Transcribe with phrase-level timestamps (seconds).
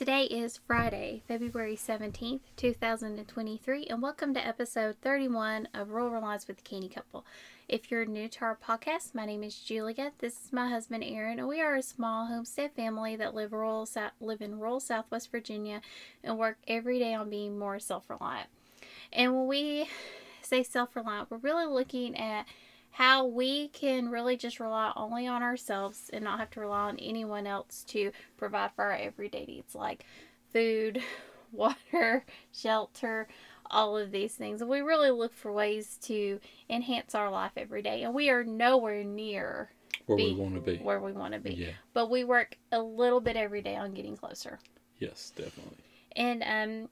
[0.00, 6.56] Today is Friday, February 17th, 2023, and welcome to episode 31 of Rural Reliance with
[6.56, 7.26] the Canny Couple.
[7.68, 10.12] If you're new to our podcast, my name is Julia.
[10.16, 13.86] This is my husband Aaron, and we are a small homestead family that live, rural,
[14.22, 15.82] live in rural Southwest Virginia
[16.24, 18.48] and work every day on being more self reliant.
[19.12, 19.86] And when we
[20.40, 22.46] say self reliant, we're really looking at
[22.90, 26.98] how we can really just rely only on ourselves and not have to rely on
[26.98, 30.04] anyone else to provide for our everyday needs like
[30.52, 31.00] food,
[31.52, 33.28] water, shelter,
[33.70, 34.60] all of these things.
[34.60, 38.02] And we really look for ways to enhance our life every day.
[38.02, 39.70] And we are nowhere near
[40.06, 40.76] where we want to be.
[40.78, 41.54] Where we want to be.
[41.54, 41.72] Yeah.
[41.94, 44.58] But we work a little bit every day on getting closer.
[44.98, 45.78] Yes, definitely.
[46.16, 46.88] And um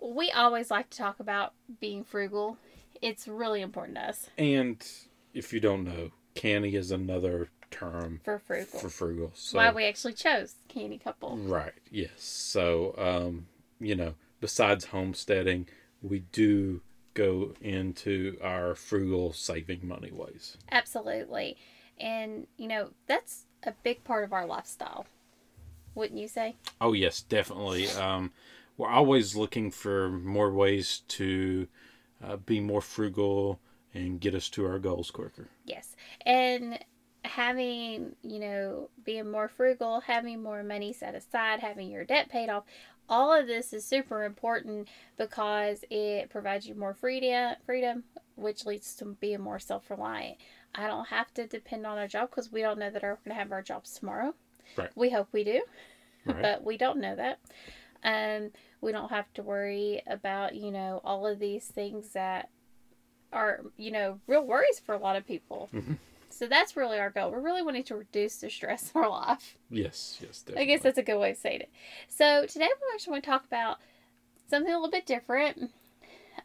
[0.00, 2.58] we always like to talk about being frugal.
[3.00, 4.28] It's really important to us.
[4.38, 4.84] And
[5.34, 8.80] if you don't know, canny is another term for frugal.
[8.80, 9.32] For frugal.
[9.34, 11.36] So, Why we actually chose canny couple.
[11.36, 11.72] Right.
[11.90, 12.10] Yes.
[12.16, 13.46] So, um,
[13.80, 15.68] you know, besides homesteading,
[16.02, 16.80] we do
[17.14, 20.56] go into our frugal saving money ways.
[20.70, 21.56] Absolutely.
[21.98, 25.06] And, you know, that's a big part of our lifestyle.
[25.94, 26.56] Wouldn't you say?
[26.80, 27.88] Oh, yes, definitely.
[27.88, 28.32] Um,
[28.76, 31.68] we're always looking for more ways to
[32.22, 33.60] uh, be more frugal
[33.94, 35.48] and get us to our goals quicker.
[35.64, 35.96] Yes.
[36.26, 36.78] And
[37.24, 42.48] having, you know, being more frugal, having more money set aside, having your debt paid
[42.48, 42.64] off,
[43.08, 48.04] all of this is super important because it provides you more freedom, freedom,
[48.36, 50.38] which leads to being more self-reliant.
[50.74, 53.28] I don't have to depend on a job because we don't know that we're going
[53.28, 54.34] to have our jobs tomorrow.
[54.76, 54.90] Right.
[54.94, 55.62] We hope we do,
[56.26, 56.42] right.
[56.42, 57.38] but we don't know that.
[58.02, 58.50] Um,
[58.80, 62.50] we don't have to worry about you know all of these things that
[63.34, 65.68] are you know real worries for a lot of people.
[65.74, 65.94] Mm-hmm.
[66.30, 67.30] So that's really our goal.
[67.30, 69.56] We're really wanting to reduce the stress in our life.
[69.70, 70.62] Yes, yes, definitely.
[70.62, 71.70] I guess that's a good way of saying it.
[72.08, 73.78] So today we actually want to talk about
[74.48, 75.70] something a little bit different.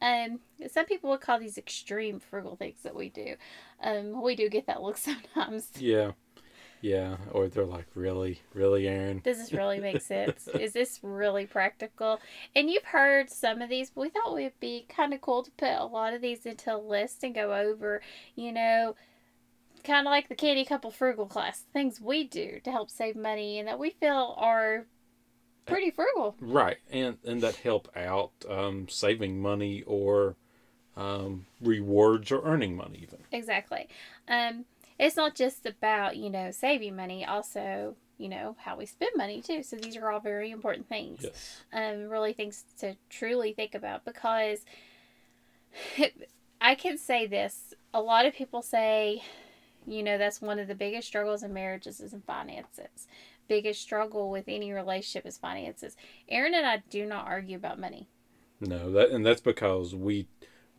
[0.01, 0.39] Um,
[0.71, 3.35] some people would call these extreme frugal things that we do.
[3.81, 4.97] Um, we do get that look
[5.35, 5.69] sometimes.
[5.77, 6.11] Yeah.
[6.81, 9.21] Yeah, or they're like, really, really, Aaron?
[9.23, 10.47] Does this really make sense?
[10.47, 12.19] Is this really practical?
[12.55, 15.43] And you've heard some of these, but we thought it would be kind of cool
[15.43, 18.01] to put a lot of these into a list and go over,
[18.35, 18.95] you know,
[19.83, 23.59] kind of like the Canny Couple Frugal class, things we do to help save money
[23.59, 24.85] and that we feel are
[25.65, 26.35] pretty frugal.
[26.39, 30.35] Right, and and that help out um, saving money or
[30.97, 33.19] um, rewards or earning money even.
[33.31, 33.87] Exactly.
[34.27, 34.65] Um,
[34.99, 39.41] it's not just about, you know, saving money, also, you know, how we spend money
[39.41, 39.63] too.
[39.63, 41.21] So these are all very important things.
[41.23, 41.63] Yes.
[41.71, 44.65] Um, really things to truly think about because
[46.61, 47.73] I can say this.
[47.93, 49.23] A lot of people say,
[49.87, 53.07] you know, that's one of the biggest struggles in marriages is in finances.
[53.47, 55.95] Biggest struggle with any relationship is finances.
[56.27, 58.09] Aaron and I do not argue about money.
[58.59, 60.27] No, that and that's because we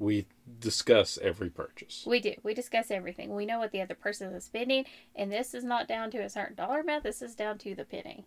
[0.01, 0.27] we
[0.59, 2.05] discuss every purchase.
[2.07, 2.35] We do.
[2.43, 3.35] We discuss everything.
[3.35, 6.31] We know what the other person is spending, and this is not down to a
[6.31, 7.05] certain dollar amount.
[7.05, 8.25] This is down to the penny.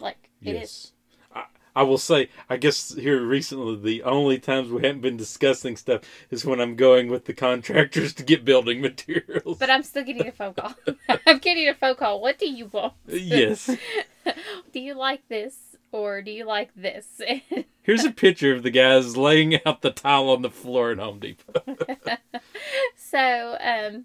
[0.00, 0.64] Like it yes.
[0.64, 0.92] is.
[1.34, 5.76] I, I will say, I guess here recently, the only times we haven't been discussing
[5.76, 9.58] stuff is when I'm going with the contractors to get building materials.
[9.58, 10.74] But I'm still getting a phone call.
[11.26, 12.20] I'm getting a phone call.
[12.20, 12.94] What do you want?
[13.08, 13.66] Yes.
[14.72, 15.67] do you like this?
[15.92, 17.20] Or do you like this?
[17.82, 21.18] Here's a picture of the guys laying out the tile on the floor at Home
[21.18, 21.62] Depot.
[22.96, 24.04] so, um,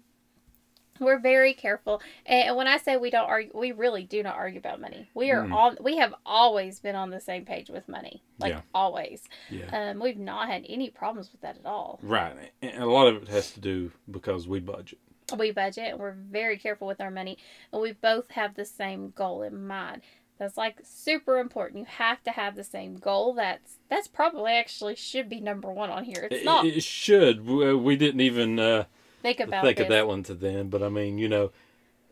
[1.00, 4.58] we're very careful, and when I say we don't argue, we really do not argue
[4.58, 5.08] about money.
[5.14, 5.52] We are mm.
[5.52, 5.76] on.
[5.80, 8.60] We have always been on the same page with money, like yeah.
[8.72, 9.22] always.
[9.50, 9.90] Yeah.
[9.90, 11.98] Um, we've not had any problems with that at all.
[12.02, 14.98] Right, and a lot of it has to do because we budget.
[15.36, 17.38] We budget, and we're very careful with our money,
[17.72, 20.02] and we both have the same goal in mind.
[20.38, 21.80] That's like super important.
[21.80, 23.34] You have to have the same goal.
[23.34, 26.28] That's that's probably actually should be number one on here.
[26.30, 26.66] It's not.
[26.66, 27.46] It, should.
[27.46, 28.84] We didn't even uh,
[29.22, 29.84] think about think this.
[29.84, 30.70] of that one to then.
[30.70, 31.52] But I mean, you know,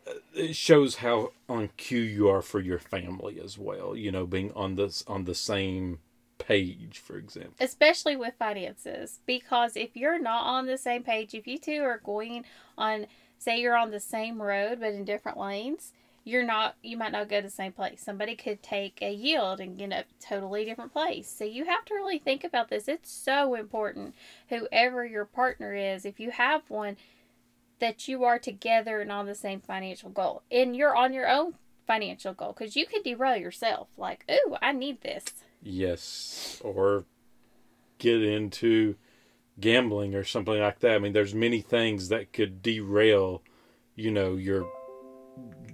[0.06, 3.97] uh, it shows how on cue you are for your family as well.
[3.97, 5.99] You know, being on this on the same
[6.38, 7.55] page, for example.
[7.58, 12.00] Especially with finances, because if you're not on the same page, if you two are
[12.05, 12.44] going
[12.79, 13.06] on,
[13.38, 15.93] say you're on the same road but in different lanes
[16.24, 18.00] you're not you might not go to the same place.
[18.02, 21.28] Somebody could take a yield and get a totally different place.
[21.28, 22.88] So you have to really think about this.
[22.88, 24.14] It's so important
[24.48, 26.96] whoever your partner is if you have one
[27.80, 30.42] that you are together and on the same financial goal.
[30.50, 31.54] And you're on your own
[31.86, 35.24] financial goal because you could derail yourself like ooh i need this.
[35.60, 37.04] Yes or
[37.98, 38.94] get into
[39.58, 40.92] gambling or something like that.
[40.92, 43.42] I mean there's many things that could derail
[43.96, 44.70] you know your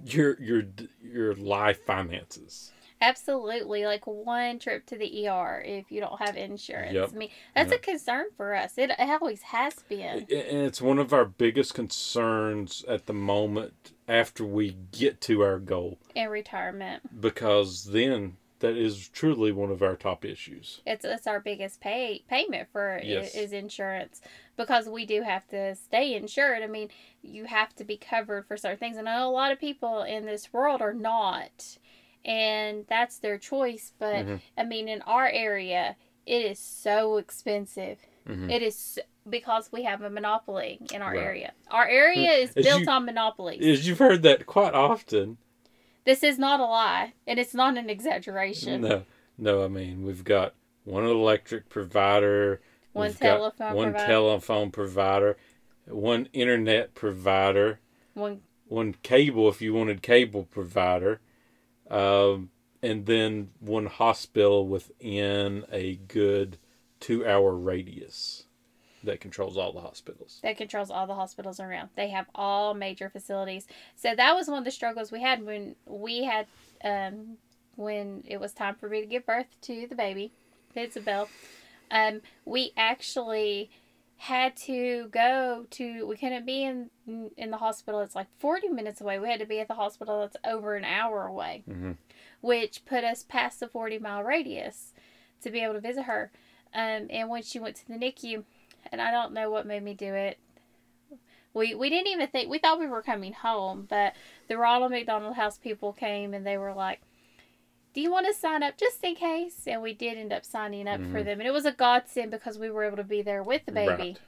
[0.05, 0.63] your your
[1.01, 2.71] your life finances.
[3.01, 6.93] Absolutely, like one trip to the ER if you don't have insurance.
[6.93, 7.11] Yep.
[7.13, 7.79] I mean, that's Yep.
[7.79, 8.77] a concern for us.
[8.77, 10.19] It, it always has been.
[10.19, 15.59] And it's one of our biggest concerns at the moment after we get to our
[15.59, 17.21] goal, in retirement.
[17.21, 20.81] because then that is truly one of our top issues.
[20.85, 23.33] It's it's our biggest pay payment for Yes.
[23.35, 24.21] is insurance
[24.57, 26.61] because we do have to stay insured.
[26.61, 26.89] I mean,
[27.21, 30.03] you have to be covered for certain things, and I know a lot of people
[30.03, 31.77] in this world are not,
[32.25, 33.93] and that's their choice.
[33.97, 34.41] But Mhm.
[34.57, 35.95] I mean, in our area,
[36.25, 37.99] it is so expensive.
[38.27, 38.51] Mhm.
[38.51, 41.23] It is because we have a monopoly in our Right.
[41.23, 41.53] area.
[41.71, 43.65] Our area is As built you- on monopolies.
[43.65, 45.37] As you've heard that quite often.
[46.05, 48.81] This is not a lie, and it's not an exaggeration.
[48.81, 49.03] No,
[49.37, 49.63] no.
[49.63, 50.53] I mean, we've got
[50.83, 52.61] one electric provider,
[52.93, 54.11] One telephone one provider.
[54.11, 55.37] telephone provider,
[55.87, 57.79] one internet provider,
[58.13, 61.19] One one cable if you wanted cable provider,
[61.89, 62.49] um,
[62.81, 66.57] and then one hospital within a good
[66.99, 68.45] two-hour radius
[69.03, 70.39] that controls all the hospitals.
[70.43, 71.89] that controls all the hospitals around.
[71.95, 73.67] They have all major facilities.
[73.95, 76.47] So that was one of the struggles we had when we had
[76.83, 77.37] um,
[77.75, 80.31] when it was time for me to give birth to the baby,
[80.75, 81.29] Isabel.
[81.91, 83.69] Um, we actually
[84.17, 86.05] had to go to.
[86.05, 86.89] We couldn't be in
[87.37, 88.01] in the hospital.
[88.01, 89.17] It's like forty minutes away.
[89.17, 91.95] We had to be at the hospital that's over an hour away, Mhm.
[92.41, 94.93] which put us past the forty mile radius
[95.41, 96.31] to be able to visit her.
[96.73, 98.43] Um, and when she went to the NICU,
[98.91, 100.37] and I don't know what made me do it.
[101.53, 104.13] We we didn't even think we thought we were coming home, but
[104.47, 107.01] the Ronald McDonald House people came and they were like,
[107.93, 110.87] "Do you want to sign up just in case?" And we did end up signing
[110.87, 111.25] up for Mhm.
[111.25, 113.71] them, and it was a godsend because we were able to be there with the
[113.71, 113.89] baby.
[113.91, 114.19] Right.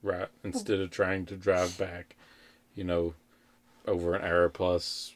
[0.00, 0.28] Right.
[0.44, 2.14] Instead of trying to drive back,
[2.76, 3.14] you know,
[3.86, 5.14] over an hour plus.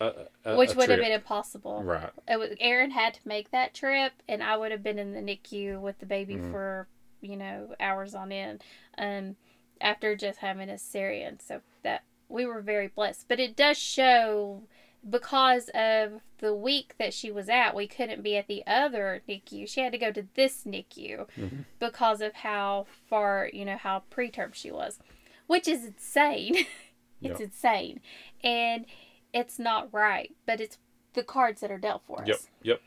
[0.00, 1.82] A, a, Which a would have been impossible.
[1.82, 2.10] Right.
[2.26, 5.20] It was, Aaron had to make that trip, and I would have been in the
[5.20, 6.50] NICU with the baby Mhm.
[6.52, 6.86] for
[7.20, 8.62] you know hours on end,
[8.96, 9.36] um,
[9.80, 11.40] after just having a cesarean.
[11.40, 13.26] So that we were very blessed.
[13.28, 14.62] But it does show
[15.08, 19.68] because of the week that she was at, we couldn't be at the other NICU.
[19.68, 21.64] She had to go to this NICU Mhm.
[21.78, 24.98] because of how far you know how preterm she was,
[25.46, 26.54] which is insane.
[27.22, 27.40] it's Yep.
[27.40, 28.00] insane,
[28.44, 28.86] and
[29.32, 30.34] it's not right.
[30.46, 30.78] But it's
[31.14, 32.28] the cards that are dealt for us.
[32.28, 32.38] Yep.
[32.62, 32.80] Yep.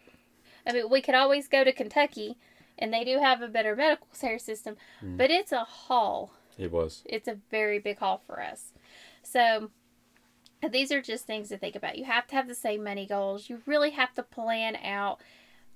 [0.67, 2.37] I mean, we could always go to Kentucky,
[2.81, 5.17] and they do have a better medical care system, Mm.
[5.17, 6.33] but it's a haul.
[6.57, 7.03] It was.
[7.05, 8.73] It's a very big haul for us.
[9.23, 9.71] So,
[10.69, 11.97] these are just things to think about.
[11.97, 13.49] You have to have the same money goals.
[13.49, 15.19] You really have to plan out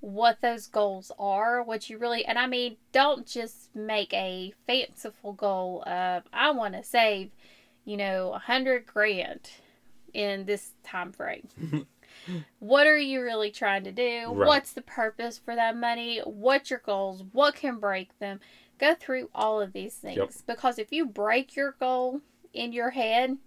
[0.00, 5.32] what those goals are, what you really, and I mean, don't just make a fanciful
[5.32, 7.30] goal of, I want to save,
[7.84, 9.50] you know, a hundred grand
[10.12, 11.48] in this time frame.
[12.58, 14.26] what are you really trying to do?
[14.32, 14.46] Right.
[14.46, 16.20] What's the purpose for that money?
[16.24, 17.24] What's your goals?
[17.32, 18.40] What can break them?
[18.78, 20.30] Go through all of these things Yep.
[20.46, 22.20] because if you break your goal
[22.52, 23.38] in your head,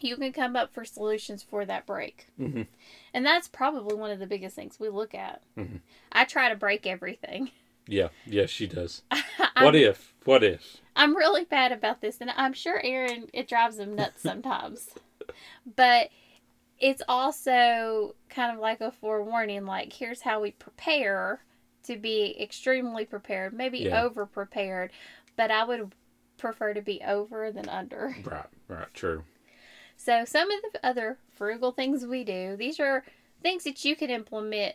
[0.00, 2.26] you can come up for solutions for that break.
[2.40, 2.66] Mhm.
[3.14, 5.42] And that's probably one of the biggest things we look at.
[5.56, 5.80] Mhm.
[6.10, 7.50] I try to break everything.
[7.88, 8.10] Yeah.
[8.26, 8.46] Yeah.
[8.46, 9.02] She does.
[9.60, 10.14] What if?
[10.24, 10.76] What if?
[10.94, 14.90] I'm really bad about this, and I'm sure Aaron, it drives him nuts sometimes.
[15.76, 16.10] but
[16.82, 21.40] it's also kind of like a forewarning like, here's how we prepare
[21.84, 24.02] to be extremely prepared, maybe Yeah.
[24.02, 24.90] over prepared,
[25.36, 25.94] but I would
[26.38, 28.16] prefer to be over than under.
[28.24, 28.46] Right.
[28.68, 28.92] Right.
[28.94, 29.22] True.
[29.96, 33.04] So, some of the other frugal things we do, these are
[33.42, 34.74] things that you can implement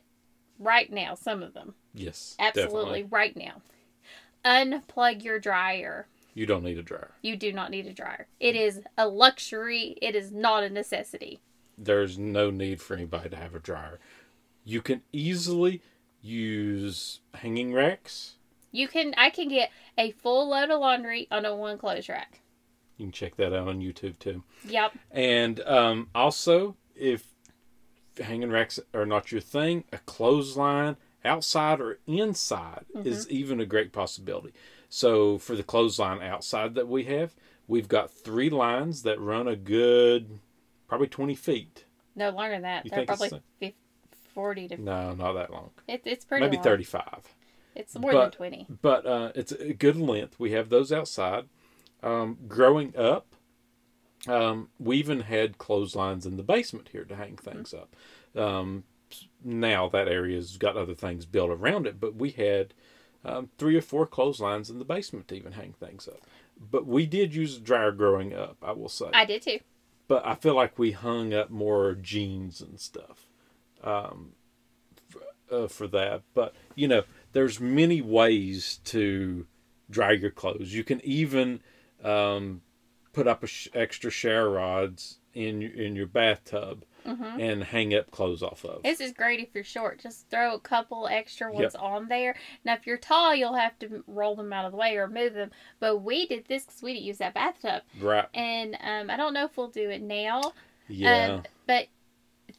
[0.58, 1.76] right now, some of them.
[1.94, 2.36] Yes.
[2.40, 3.04] Absolutely, Definitely.
[3.04, 3.62] right now.
[4.46, 6.08] Unplug your dryer.
[6.34, 7.12] You don't need a dryer.
[7.22, 8.28] You do not need a dryer.
[8.40, 11.42] It is a luxury, it is not a necessity.
[11.78, 14.00] There's no need for anybody to have a dryer.
[14.64, 15.82] You can easily
[16.22, 18.36] use hanging racks.
[18.72, 22.42] You can I can get a full load of laundry on a one clothes rack.
[22.98, 24.44] You can check that out on YouTube too.
[24.68, 24.98] Yep.
[25.12, 27.34] And um, also, if
[28.20, 33.92] hanging racks are not your thing, a clothesline, outside or inside, is even a great
[33.92, 34.54] possibility.
[34.90, 37.36] So, for the clothesline outside that we have,
[37.68, 40.40] we've got three lines that run a good
[40.88, 41.86] probably 20 feet.
[42.16, 42.86] No longer than that.
[42.86, 43.74] You They're it's probably fif-
[44.34, 45.72] 40 to No, not that long.
[45.88, 46.64] it, it's pretty Maybe long.
[46.64, 47.04] 35.
[47.76, 48.68] It's more than 20.
[48.82, 50.40] but uh, it's a good length.
[50.40, 51.46] We have those outside.
[52.02, 53.28] Um, growing up,
[54.28, 57.96] um, we even had clotheslines in the basement here to hang things up.
[58.36, 58.84] Um,
[59.44, 62.74] now that area's got other things built around it, but we had
[63.24, 66.22] um, three or four clotheslines in the basement to even hang things up.
[66.60, 69.10] But we did use a dryer growing up, I will say.
[69.14, 69.60] I did too.
[70.08, 73.28] But I feel like we hung up more jeans and stuff.
[73.84, 74.34] Um,
[75.52, 76.24] uh, for that.
[76.34, 79.46] But you know, there's many ways to
[79.90, 80.74] dry your clothes.
[80.74, 81.62] You can even
[82.04, 82.62] um,
[83.14, 87.40] put up sh- extra shower rods in in your bathtub Mm-hmm.
[87.40, 88.84] and hang up clothes off of.
[88.84, 90.00] This is great if you're short.
[90.00, 92.36] Just throw a couple extra ones on there.
[92.66, 95.34] Now, if you're tall, you'll have to roll them out of the way or move
[95.34, 95.52] them.
[95.80, 97.84] But we did this because we didn't use that bathtub.
[98.00, 98.28] right?
[98.34, 100.42] And um, I don't know if we'll do it now.
[100.88, 101.36] Yeah.
[101.36, 101.88] Um, but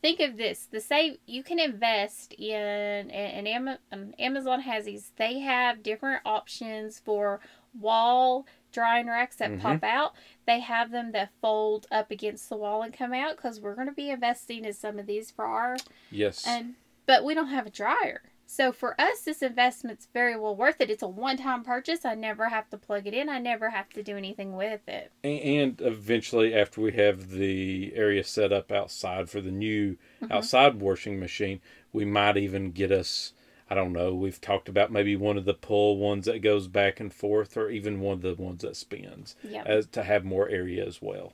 [0.03, 5.13] think of this: the same you can invest in and Ama- um, Amazon has these.
[5.17, 7.41] They have different options for
[7.79, 9.61] wall drying racks that Mhm.
[9.61, 10.15] pop out.
[10.47, 13.89] They have them that fold up against the wall and come out because we're going
[13.89, 15.77] to be investing in some of these for our
[16.11, 16.47] yes.
[16.47, 16.75] and
[17.07, 18.23] but we don't have a dryer.
[18.51, 20.89] So for us, this investment's very well worth it.
[20.91, 22.07] It's a one-time purchase.
[22.07, 23.29] I never have to plug it in.
[23.29, 25.13] I never have to do anything with it.
[25.23, 30.33] And eventually after we have the area set up outside for the new Mm-hmm.
[30.33, 31.61] outside washing machine
[31.93, 33.33] we might even get us
[33.71, 37.01] i don't know we've talked about maybe one of the pull ones that goes back
[37.01, 39.67] and forth or even one of the ones that spins Yep.
[39.67, 41.33] as to have more area as well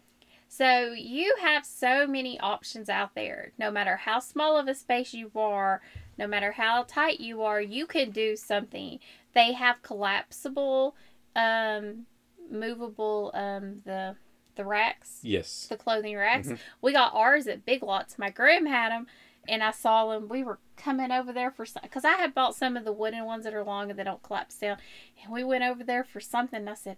[0.48, 3.50] So you have so many options out there.
[3.58, 5.80] No matter how small of a space you are,
[6.16, 9.00] no matter how tight you are, you can do something.
[9.32, 10.94] They have collapsible,
[11.34, 12.06] um,
[12.50, 14.16] movable, um, the
[14.56, 16.46] the racks, yes the clothing racks.
[16.48, 16.58] Mhm.
[16.80, 18.16] We got ours at Big Lots.
[18.18, 19.08] My Graham had them,
[19.48, 20.28] and I saw them.
[20.28, 23.24] We were coming over there for some because I had bought some of the wooden
[23.24, 24.78] ones that are long and they don't collapse down.
[25.22, 26.60] And we went over there for something.
[26.60, 26.96] And I said,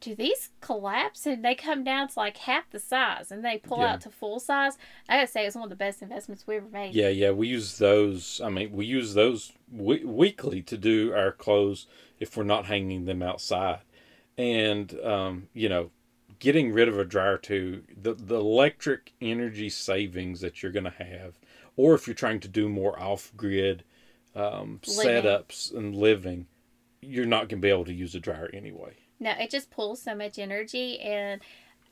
[0.00, 3.78] "Do these collapse?" And they come down to like half the size, and they pull
[3.78, 3.94] Yeah.
[3.94, 4.76] out to full size.
[5.08, 6.94] I gotta say, it's one of the best investments we ever made.
[6.94, 11.32] yeah yeah we use those i mean we use those we- weekly to do our
[11.32, 11.86] clothes
[12.20, 13.80] if we're not hanging them outside
[14.38, 15.90] and um, you know
[16.38, 20.90] getting rid of a dryer too the, the electric energy savings that you're going to
[20.90, 21.38] have
[21.76, 23.84] or if you're trying to do more off-grid
[24.34, 26.46] um, setups and living
[27.00, 30.02] you're not going to be able to use a dryer anyway No, it just pulls
[30.02, 31.40] so much energy and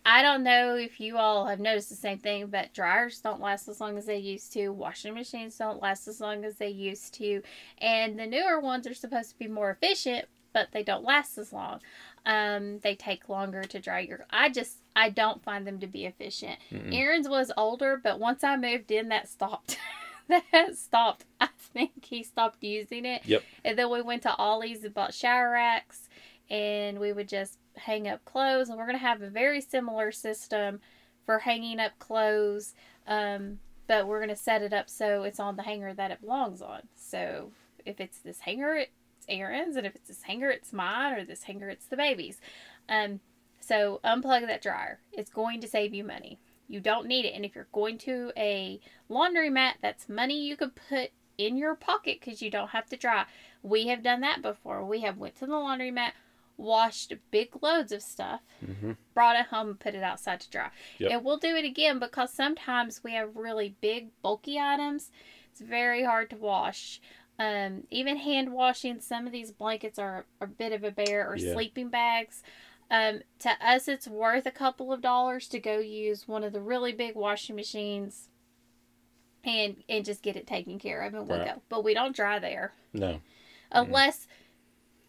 [0.04, 3.68] I don't know if you all have noticed the same thing, but dryers don't last
[3.68, 4.70] as long as they used to.
[4.70, 7.42] Washing machines don't last as long as they used to.
[7.78, 11.52] And the newer ones are supposed to be more efficient, but they don't last as
[11.52, 11.80] long.
[12.26, 14.26] Um, they take longer to dry your.
[14.30, 16.58] I just I don't find them to be efficient.
[16.70, 16.94] Mm-mm.
[16.94, 19.78] Aaron's was older, but once I moved in, that stopped.
[20.28, 21.24] that stopped.
[21.40, 23.22] I think he stopped using it.
[23.24, 23.42] Yep.
[23.64, 26.08] And then we went to Ollie's and bought shower racks,
[26.50, 28.68] and we would just hang up clothes.
[28.68, 30.80] And we're gonna have a very similar system
[31.24, 32.74] for hanging up clothes.
[33.06, 36.62] Um, but we're gonna set it up so it's on the hanger that it belongs
[36.62, 36.82] on.
[36.94, 37.52] So
[37.84, 38.90] if it's this hanger, it's
[39.28, 42.40] Aaron's, and if it's this hanger, it's mine, or this hanger, it's the baby's.
[42.88, 43.20] Um,
[43.62, 45.00] so unplug that dryer.
[45.12, 46.38] It's going to save you money.
[46.68, 50.56] You don't need it, and if you're going to a laundry mat, that's money you
[50.56, 53.24] could put in your pocket because you don't have to dry.
[53.62, 54.84] We have done that before.
[54.84, 56.14] We have went to the laundry mat,
[56.56, 60.70] washed big loads of stuff, hmm brought it home and put it outside to dry.
[60.98, 61.10] Yep.
[61.10, 65.10] And we'll do it again because sometimes we have really big, bulky items.
[65.50, 66.98] It's very hard to wash.
[67.38, 71.36] Um, even hand washing, some of these blankets are a bit of a bear or
[71.36, 71.52] Yeah.
[71.52, 72.42] sleeping bags.
[72.92, 76.60] Um, to us, it's worth a couple of dollars to go use one of the
[76.60, 78.28] really big washing machines
[79.42, 81.54] and and just get it taken care of and we'll Right.
[81.54, 81.62] go.
[81.70, 83.20] But we don't dry there no
[83.72, 84.26] unless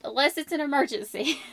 [0.04, 1.38] unless it's an emergency.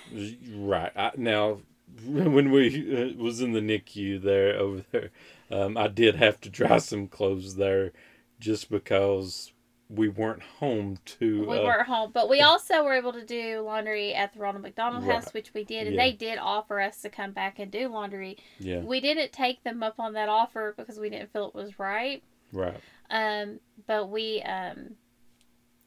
[0.52, 0.92] Right.
[0.96, 1.60] I, now,
[2.04, 5.10] when we uh, was in the NICU there over there,
[5.50, 7.92] um, I did have to dry some clothes there,
[8.40, 9.52] just because
[9.92, 11.46] we weren't home to.
[11.46, 14.62] we uh, weren't home, but we also were able to do laundry at the Ronald
[14.62, 15.34] McDonald House, Right.
[15.34, 16.04] which we did, and Yeah.
[16.04, 18.38] they did offer us to come back and do laundry.
[18.60, 18.80] Yeah.
[18.80, 22.22] We didn't take them up on that offer because we didn't feel it was right.
[22.52, 22.76] Right.
[23.10, 24.94] Um, but we, um,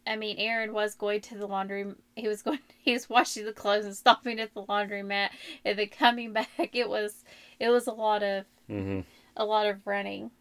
[0.06, 1.86] I mean, Aaron was going to the laundry.
[2.16, 2.60] He was going.
[2.84, 5.30] He was washing the clothes and stopping at the laundromat,
[5.64, 6.72] and then coming back.
[6.74, 7.24] It was,
[7.62, 9.00] it was a lot of mm-hmm.
[9.38, 10.32] a lot of running.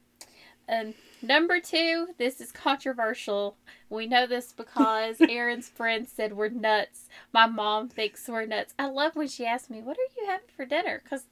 [0.69, 3.57] Um, number two, this is controversial.
[3.89, 7.09] We know this because Aaron's friend said we're nuts.
[7.33, 8.75] My mom thinks we're nuts.
[8.79, 11.25] I love when she asks me, "What are you having for dinner?" Because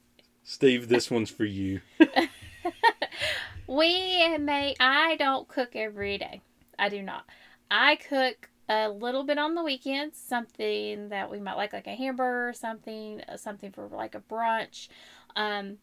[0.43, 1.81] Steve, this one's for you.
[3.67, 4.75] we may.
[4.79, 6.41] I don't cook every day.
[6.79, 7.25] I do not.
[7.69, 11.95] I cook a little bit on the weekends, something that we might like, like a
[11.95, 14.87] hamburger or something, something for like a brunch.
[15.35, 15.77] Um,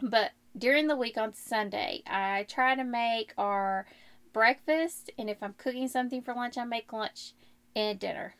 [0.00, 3.86] but during the week on Sunday, I try to make our
[4.32, 7.32] breakfast, and if I'm cooking something for lunch, I make lunch
[7.74, 8.34] and dinner.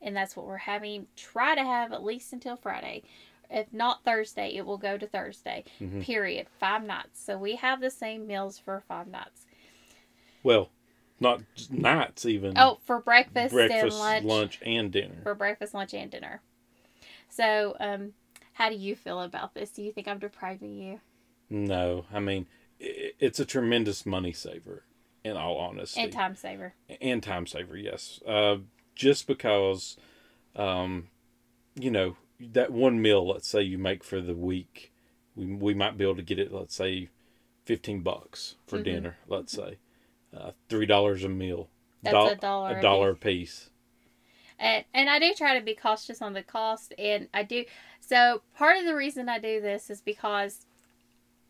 [0.00, 1.06] And that's what we're having.
[1.16, 3.04] Try to have at least until Friday.
[3.50, 5.64] If not Thursday, it will go to Thursday.
[5.80, 6.02] Mhm.
[6.02, 6.48] Period.
[6.48, 7.22] Five nights.
[7.22, 9.46] So we have the same meals for five nights.
[10.42, 10.70] Well,
[11.20, 12.54] not nights even.
[12.56, 14.24] Oh, for breakfast, breakfast, and lunch.
[14.24, 15.20] lunch, and dinner.
[15.22, 16.40] For breakfast, lunch, and dinner.
[17.28, 18.14] So, um,
[18.54, 19.70] how do you feel about this?
[19.70, 21.00] Do you think I'm depriving you?
[21.52, 22.46] No, I mean
[22.80, 24.84] it's a tremendous money saver.
[25.22, 26.74] In all honesty, And time saver.
[27.00, 28.20] and time saver, yes.
[28.26, 28.56] Uh,
[28.96, 29.96] just because,
[30.56, 31.10] um,
[31.76, 34.92] you know, that one meal, let's say you make for the week,
[35.36, 37.08] we, we might be able to get it, let's say,
[37.66, 38.84] 15 bucks for Mhm.
[38.84, 39.78] dinner, let's say.
[40.36, 41.68] Uh, $3 a meal.
[42.02, 42.78] That's Dol- a dollar.
[42.78, 43.70] A dollar a piece.
[44.58, 47.64] And and I do try to be cautious on the cost, and I do.
[48.00, 50.66] So part of the reason I do this is because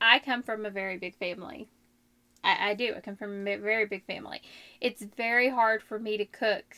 [0.02, 1.68] I come from a very big family.
[2.42, 2.92] I, I do.
[2.96, 4.42] I come from a very big family.
[4.80, 6.76] It's very hard for me to cook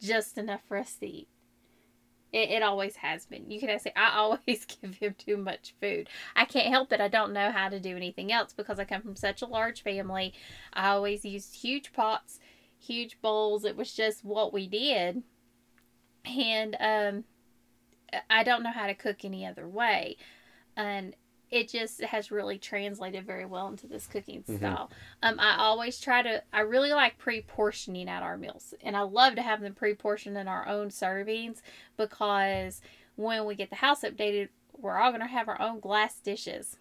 [0.00, 1.28] just enough for us to eat.
[2.32, 3.50] It, it always has been.
[3.50, 6.08] You can say I always give him too much food.
[6.36, 7.00] I can't help it.
[7.00, 9.82] I don't know how to do anything else because I come from such a large
[9.82, 10.32] family.
[10.72, 12.38] I always used huge pots,
[12.78, 13.64] huge bowls.
[13.64, 15.24] It was just what we did.
[16.24, 17.24] And um
[18.30, 20.18] I don't know how to cook any other way.
[20.76, 21.16] And
[21.52, 24.56] it just has really translated very well into this cooking Mhm.
[24.56, 24.90] style.
[25.22, 26.42] Um, I always try to.
[26.52, 30.48] I really like pre-portioning out our meals, and I love to have them pre-portioned in
[30.48, 31.60] our own servings
[31.96, 32.80] because
[33.16, 36.78] when we get the house updated, we're all gonna have our own glass dishes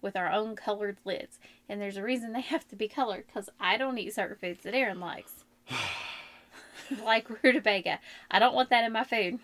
[0.00, 1.38] with our own colored lids,
[1.68, 4.62] and there's a reason they have to be colored because I don't eat certain foods
[4.62, 5.44] that Aaron likes,
[7.04, 7.98] like rutabaga.
[8.30, 9.40] I don't want that in my food.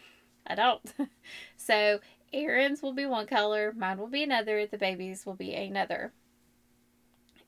[0.46, 0.80] I don't.
[1.56, 2.00] so
[2.32, 6.12] Aaron's will be one color, mine will be another, the baby's will be another.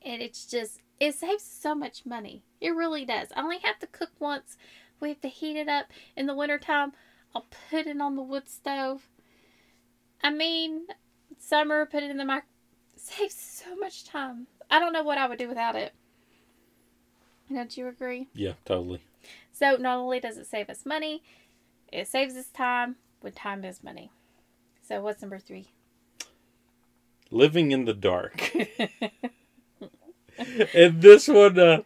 [0.03, 2.43] And it's just, it saves so much money.
[2.59, 3.27] It really does.
[3.35, 4.57] I only have to cook once.
[4.99, 6.93] We have to heat it up in the wintertime.
[7.35, 9.07] I'll put it on the wood stove.
[10.23, 10.87] I mean,
[11.39, 12.43] summer, put it in the mic.
[12.95, 14.47] Saves so much time.
[14.69, 15.93] I don't know what I would do without it.
[17.51, 18.27] Don't you agree?
[18.33, 19.01] Yeah, totally.
[19.51, 21.23] So not only does it save us money,
[21.91, 24.11] it saves us time when time is money.
[24.91, 25.69] So what's number three?
[27.29, 28.51] Living in the dark.
[30.73, 31.83] and this one, uh,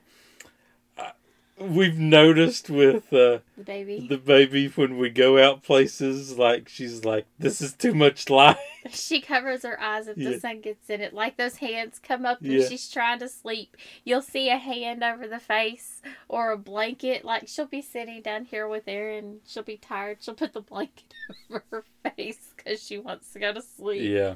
[1.59, 4.07] we've noticed with uh, The baby.
[4.09, 8.57] the baby when we go out places, like she's like, "This is too much light."
[8.91, 10.29] She covers her eyes if Yeah.
[10.29, 11.11] the sun gets in it.
[11.11, 12.67] Like those hands come up and Yeah.
[12.67, 13.75] she's trying to sleep.
[14.03, 17.25] You'll see a hand over the face or a blanket.
[17.25, 19.39] Like she'll be sitting down here with Aaron.
[19.47, 20.17] She'll be tired.
[20.21, 21.15] She'll put the blanket
[21.49, 21.83] over her
[22.15, 24.03] face because she wants to go to sleep.
[24.07, 24.35] Yeah,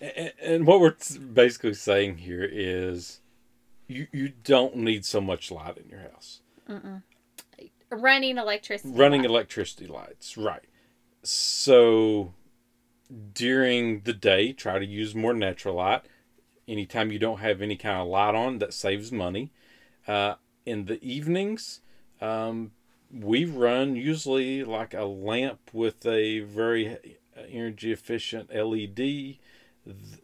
[0.00, 0.96] and, and what we're
[1.32, 3.20] basically saying here is,
[3.88, 6.42] you you don't need so much light in your house.
[6.68, 7.02] Mm-mm.
[7.90, 8.92] Running electricity.
[8.94, 9.30] Running light.
[9.30, 10.64] electricity lights, right?
[11.22, 12.34] So
[13.32, 16.02] during the day, try to use more natural light.
[16.66, 19.52] Anytime you don't have any kind of light on, that saves money.
[20.06, 21.80] Uh, in the evenings,
[22.20, 22.72] um,
[23.12, 26.98] we run usually like a lamp with a very
[27.48, 29.36] energy efficient LED,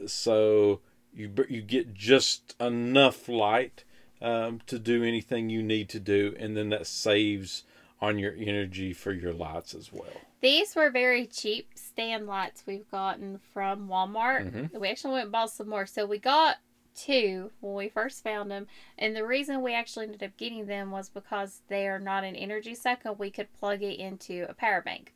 [0.07, 0.81] so
[1.15, 3.85] you you get just enough light
[4.23, 7.65] um, to do anything you need to do, and then that saves
[8.01, 10.07] on your energy for your lights as well.
[10.41, 14.51] These were very cheap stand lights we've gotten from Walmart.
[14.53, 14.73] Mhm.
[14.81, 15.87] We actually went and bought some more.
[15.87, 16.57] So we got
[16.97, 18.67] two when we first found them.
[18.99, 22.35] And the reason we actually ended up getting them was because they are not an
[22.35, 25.15] energy suck and we could plug it into a power bank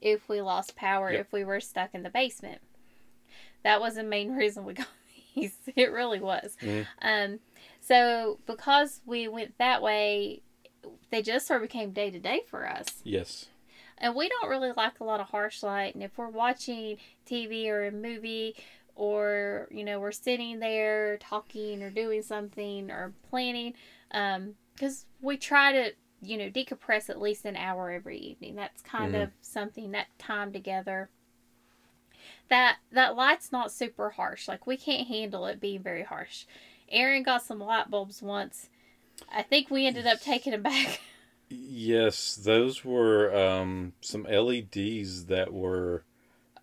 [0.00, 1.20] if we lost power, Yep.
[1.20, 2.60] if we were stuck in the basement.
[3.62, 4.88] That was the main reason we got
[5.34, 5.56] these.
[5.76, 6.56] It really was.
[6.60, 6.86] Mhm.
[7.02, 7.40] Um,
[7.84, 10.42] so because we went that way,
[11.10, 12.86] they just sort of became day to day for us.
[13.04, 13.46] Yes.
[13.98, 15.94] And we don't really like a lot of harsh light.
[15.94, 18.56] And if we're watching TV or a movie,
[18.96, 23.74] or you know we're sitting there talking or doing something or planning,
[24.10, 25.92] because we try to
[26.22, 28.54] you know decompress at least an hour every evening.
[28.56, 29.22] That's kind Mhm.
[29.24, 31.10] of something that time together.
[32.48, 34.48] That that light's not super harsh.
[34.48, 36.46] Like we can't handle it being very harsh.
[36.88, 38.68] Aaron got some light bulbs once.
[39.34, 41.00] I think we ended up taking them back.
[41.50, 46.02] Yes, those were um, some LEDs that were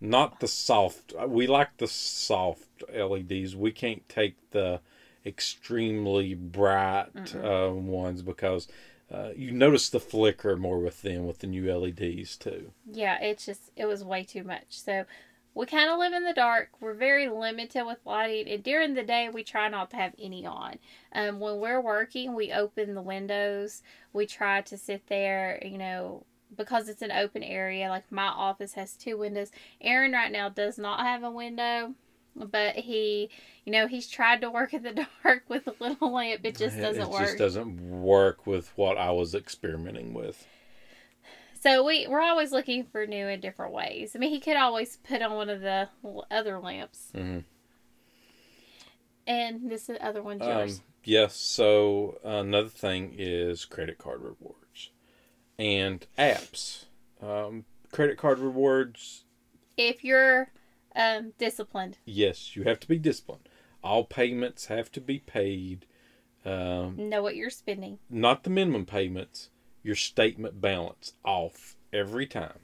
[0.01, 1.13] not the soft.
[1.27, 3.55] We like the soft LEDs.
[3.55, 4.81] We can't take the
[5.25, 8.67] extremely bright uh, ones because
[9.12, 12.71] uh, you notice the flicker more with them with the new LEDs too.
[12.91, 14.65] yeah, it's just it was way too much.
[14.69, 15.05] So
[15.53, 16.69] we kind of live in the dark.
[16.79, 20.45] We're very limited with lighting, and during the day we try not to have any
[20.45, 20.77] on.
[21.13, 23.83] Um, when we're working, we open the windows.
[24.13, 27.89] We try to sit there, you know, because it's an open area.
[27.89, 29.51] Like my office has two windows.
[29.81, 31.95] Aaron right now does not have a window.
[32.35, 33.29] but he,
[33.65, 36.41] you know, he's tried to work in the dark with a little lamp.
[36.45, 37.21] It just doesn't it work.
[37.23, 40.47] just doesn't work with what I was experimenting with.
[41.62, 44.15] So we we're always looking for new and different ways.
[44.15, 45.89] I mean, he could always put on one of the
[46.32, 47.39] other lamps, hmm
[49.28, 50.82] and this is the other one's Um, yours.
[51.04, 51.36] yes.
[51.36, 54.89] So another thing is credit card rewards
[55.60, 56.86] and apps.
[57.21, 59.26] Um, credit card rewards.
[59.78, 60.52] if you're
[60.95, 63.47] um, disciplined, Yes, you have to be disciplined.
[63.84, 65.86] All payments have to be paid.
[66.43, 68.00] Um, know what you're spending.
[68.10, 69.50] not the minimum payments.
[69.84, 72.60] Your statement balance off every time.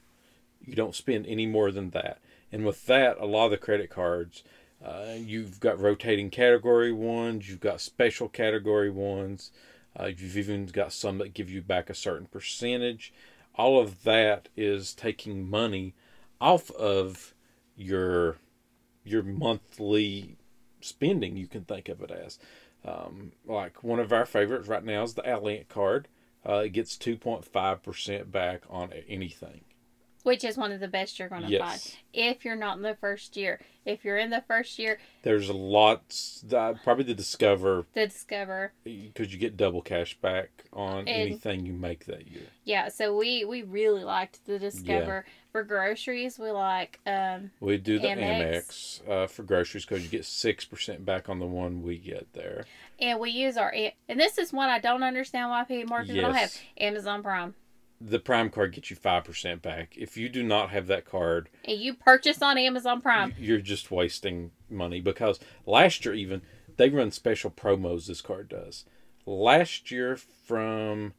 [0.64, 2.20] You don't spend any more than that.
[2.52, 4.44] And with that, a lot of the credit cards,
[4.84, 9.52] uh, you've got rotating category ones, you've got special category ones,
[10.00, 13.14] uh, you've even got some that give you back a certain percentage.
[13.56, 15.96] All of that is taking money
[16.40, 17.34] off of
[17.76, 18.38] your
[19.04, 20.36] your monthly
[20.82, 21.38] spending.
[21.38, 22.38] You can think of it as
[22.86, 26.08] um, like one of our favorites right now is the Alliant card.
[26.48, 29.62] Uh, it gets two point five percent back on anything.
[30.24, 32.96] Which is one of the best you're going to find if you're not in the
[32.96, 33.62] first year.
[33.86, 36.44] If you're in the first year, There's lots.
[36.50, 38.74] Probably the Discover the Discover.
[38.84, 42.48] because you get double cash back on And- anything you make that year.
[42.66, 46.38] Yeah, so we we really liked the Discover for groceries.
[46.38, 49.02] We like um We do the Amex.
[49.04, 52.34] Amex, uh, for groceries because you get six percent back on the one we get
[52.34, 52.66] there.
[53.00, 53.74] And we use our
[54.08, 57.56] and this is one I don't understand why people more people don't have Amazon Prime.
[58.00, 59.96] The Prime card gets you five percent back.
[59.98, 63.34] If you do not have that card, And you purchase on Amazon Prime.
[63.40, 66.42] you're just wasting money because last year even
[66.78, 68.86] they run special promos this card does
[69.26, 71.14] last year from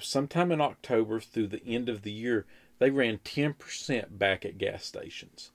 [0.00, 2.44] sometime in october through the end of the year
[2.78, 5.51] they ran 10% back at gas stations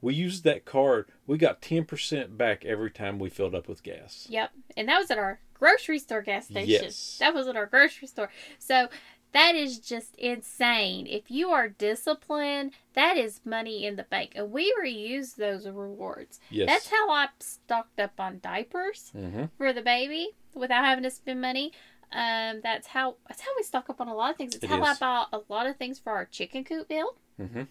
[0.00, 4.26] we used that card we got 10% back every time we filled up with gas
[4.30, 4.50] Yep.
[4.76, 6.68] And that was at our grocery store gas station.
[6.68, 7.16] Yes.
[7.20, 8.30] That was at our grocery store.
[8.58, 8.88] So
[9.32, 11.06] that is just insane.
[11.06, 14.32] If you are disciplined, that is money in the bank.
[14.34, 16.40] And we reuse those rewards.
[16.50, 21.10] yes That's how I stocked up on diapers hmm for the baby without having to
[21.10, 21.72] spend money.
[22.12, 24.54] Um, that's how that's how we stock up on a lot of things.
[24.54, 27.14] It's It how I bought a lot of things for our chicken coop bill.
[27.36, 27.62] hmm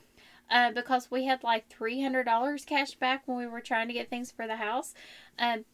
[0.50, 3.94] Uh, because we had like three hundred dollars cash back when we were trying to
[3.94, 4.94] get things for the house.
[5.38, 5.66] Um,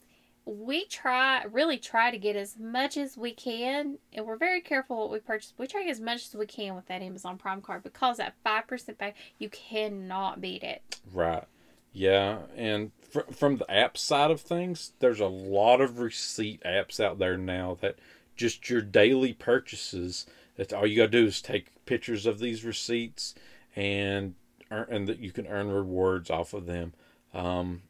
[0.45, 4.97] we try really try to get as much as we can, and we're very careful
[4.97, 5.53] what we purchase.
[5.57, 8.17] We try to get as much as we can with that Amazon Prime card because
[8.17, 10.99] that five percent back, you cannot beat it.
[11.11, 11.45] Right.
[11.93, 16.99] Yeah, and fr- from the app side of things, there's a lot of receipt apps
[16.99, 17.95] out there now that
[18.35, 20.25] just your daily purchases.
[20.57, 23.33] That's all you gotta do is take pictures of these receipts,
[23.75, 24.35] and
[24.71, 26.93] earn, and that you can earn rewards off of them.
[27.33, 27.83] Um,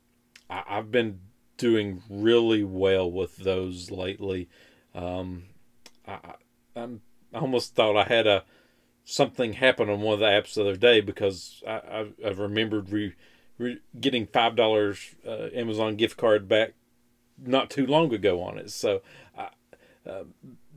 [0.50, 1.20] I, I've been
[1.58, 4.50] doing really well with those lately.
[4.94, 5.44] Um,
[6.08, 6.36] I, I,
[6.76, 7.02] I'm,
[7.34, 8.44] I almost thought I had a
[9.06, 12.90] something happen on one of the apps the other day because I, I, I remembered
[12.90, 13.14] re,
[13.58, 16.74] re, getting five dollars uh, Amazon gift card back
[17.38, 18.72] not too long ago on it.
[18.72, 19.02] So
[19.38, 19.50] I,
[20.10, 20.24] uh,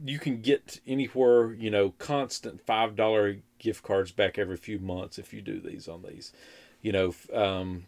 [0.05, 5.19] you can get anywhere you know constant five dollar gift cards back every few months
[5.19, 6.33] if you do these on these.
[6.81, 7.87] You know, um,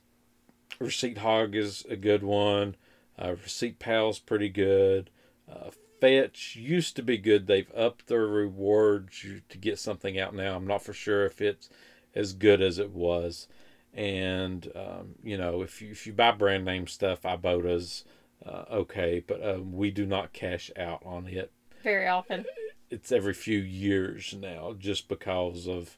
[0.79, 2.77] Receipt Hog is a good one.
[3.19, 5.11] Uh, Receipt Pal's pretty good.
[5.51, 7.47] Uh, Fetch used to be good.
[7.47, 10.57] They've upped their rewards to get something out now.
[10.57, 11.69] I'm not for sure if it's
[12.15, 13.47] as good as it was.
[13.93, 18.05] And um, you know, if you if you buy brand name stuff, Ibotta's
[18.47, 21.51] uh, okay, but um, we do not cash out on it.
[21.83, 22.45] Very often,
[22.91, 25.97] It's every few years now, just because of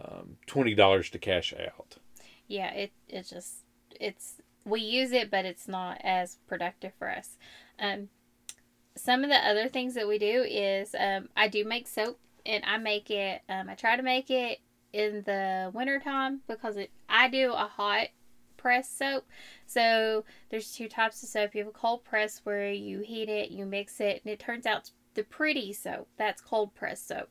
[0.00, 1.96] um, twenty dollars to cash out.
[2.48, 3.64] yeah, it it just
[4.00, 7.36] it's we use it, but it's not as productive for us.
[7.78, 8.08] Um,
[8.96, 12.64] some of the other things that we do is um, I do make soap, and
[12.64, 13.42] I make it.
[13.48, 14.60] Um, I try to make it
[14.92, 18.08] in the wintertime because it I do a hot
[18.56, 19.24] press soap.
[19.66, 21.54] So there's two types of soap.
[21.54, 24.66] You have a cold press where you heat it, you mix it, and it turns
[24.66, 26.08] out the pretty soap.
[26.16, 27.28] That's cold press soap.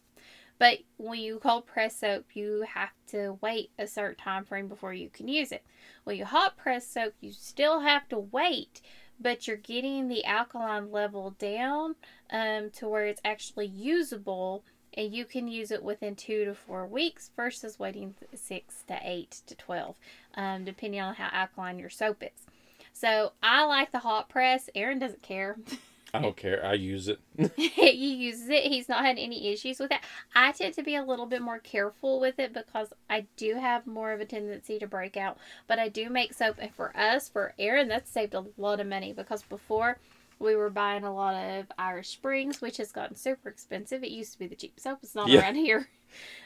[0.58, 4.94] But when you cold press soap, you have to wait a certain time frame before
[4.94, 5.64] you can use it.
[6.04, 8.82] When you hot press soap, you still have to wait,
[9.20, 11.96] but you're getting the alkaline level down
[12.30, 16.86] um, to where it's actually usable and you can use it within two to four
[16.86, 19.96] weeks versus waiting six to eight to 12,
[20.36, 22.46] um, depending on how alkaline your soap is.
[22.92, 24.70] So I like the hot press.
[24.76, 25.58] Aaron doesn't care.
[26.14, 26.66] I don't care.
[26.66, 27.20] I use it.
[27.56, 28.64] he uses it.
[28.64, 30.00] He's not had any issues with it.
[30.36, 33.86] I tend to be a little bit more careful with it because I do have
[33.86, 35.38] more of a tendency to break out.
[35.68, 38.88] But I do make soap, and for us, for Aaron, that's saved a lot of
[38.88, 39.98] money because before
[40.40, 44.04] we were buying a lot of Irish Springs, which has gotten super expensive.
[44.04, 45.00] It used to be the cheap soap.
[45.04, 45.42] It's not Yeah.
[45.42, 45.88] around here.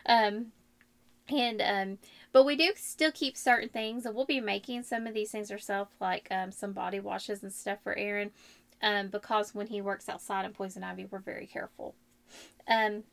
[0.05, 0.47] Um,
[1.29, 1.97] and um,
[2.33, 5.51] but we do still keep certain things, and we'll be making some of these things
[5.51, 8.31] ourselves, like um, some body washes and stuff for Aaron,
[8.83, 11.95] um, because when he works outside in poison ivy, we're very careful.
[12.67, 13.03] Um,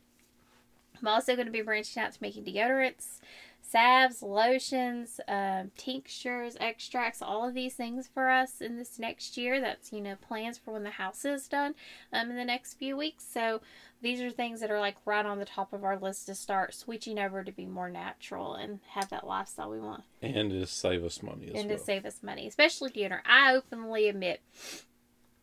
[1.00, 3.20] I'm also going to be branching out to making deodorants,
[3.62, 9.60] salves, lotions, um, tinctures, extracts, all of these things for us in this next year.
[9.62, 11.74] That's you know plans for when the house is done
[12.12, 13.24] um, in the next few weeks.
[13.24, 13.62] So
[14.02, 16.74] these are things that are like right on the top of our list to start
[16.74, 21.04] switching over to be more natural and have that lifestyle we want And to save
[21.04, 21.78] us money as and well.
[21.78, 23.20] to save us money, especially deodorant.
[23.26, 24.40] I openly admit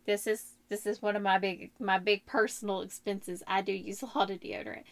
[0.08, 3.44] this is this is one of my big my big personal expenses.
[3.46, 4.84] I do use a lot of deodorant.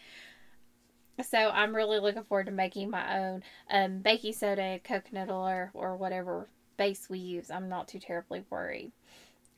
[1.28, 5.96] So I'm really looking forward to making my own um, baking soda, coconut oil, or
[5.96, 7.50] whatever base we use.
[7.50, 8.92] I'm not too terribly worried.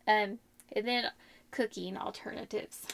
[0.06, 0.38] Um,
[0.72, 1.10] and then
[1.50, 2.86] cooking alternatives.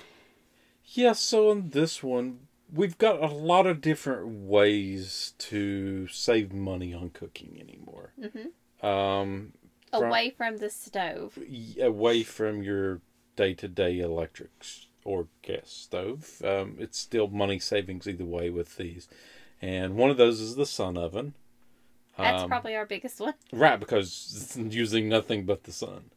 [0.87, 2.40] Yeah, so on this one,
[2.72, 8.12] we've got a lot of different ways to save money on cooking anymore.
[8.18, 9.53] hmm Um,
[9.98, 11.38] From- Away from the stove.
[11.80, 13.00] away from your
[13.37, 16.40] day to day electrics or gas stove.
[16.44, 19.09] Um, it's still money savings either way with these.
[19.61, 21.35] And one of those is the sun oven.
[22.16, 23.35] That's Um, probably our biggest one.
[23.52, 26.11] Right, because it's using nothing but the sun.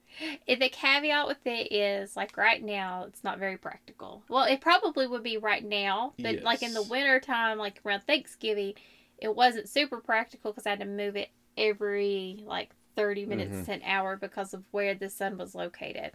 [0.47, 4.23] If the caveat with it is like right now, it's not very practical.
[4.29, 6.89] Well, it probably would be right now, but like in the Yes.
[6.89, 8.73] winter time, like around Thanksgiving,
[9.19, 13.65] it wasn't super practical because I had to move it every like 30 minutes Mhm.
[13.65, 16.11] to an hour because of where the sun was located.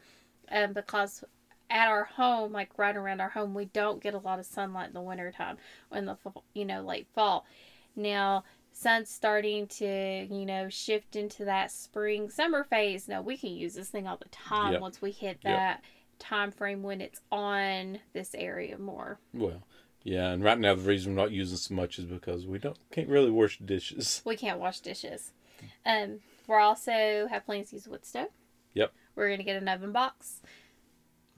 [0.50, 1.22] Um, because
[1.70, 4.88] at our home, like right around our home, we don't get a lot of sunlight
[4.88, 5.56] in the winter time
[5.90, 6.16] or in the
[6.52, 7.46] you know late fall.
[7.96, 13.06] Now sun's starting to you know shift into that spring summer phase.
[13.08, 14.80] Now we can use this thing all the time Yep.
[14.80, 15.54] once we hit Yep.
[15.56, 15.84] that
[16.18, 19.18] time frame when it's on this area more.
[19.32, 19.62] Well,
[20.02, 22.76] yeah, and right now the reason we're not using so much is because we don't
[22.90, 24.20] can't really wash dishes.
[24.24, 25.30] We can't wash dishes.
[25.86, 28.28] Um, we're also have plans to use wood stove.
[28.74, 28.92] Yep.
[29.14, 30.40] We're gonna get an oven box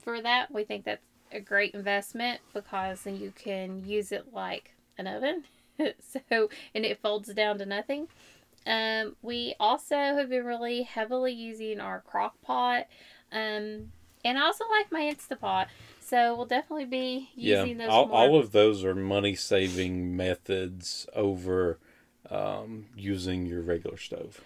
[0.01, 0.51] for that.
[0.51, 5.43] We think that's a great investment because then you can use it like an oven.
[5.79, 8.07] so and it folds down to nothing.
[8.65, 12.87] Um, we also have been really heavily using our crock pot.
[13.31, 13.91] Um,
[14.23, 15.67] and I also like my Instapot.
[16.01, 18.17] So we'll definitely be using yeah, those all, more.
[18.17, 21.79] all of those are money saving methods over
[22.29, 24.41] um, using your regular stove.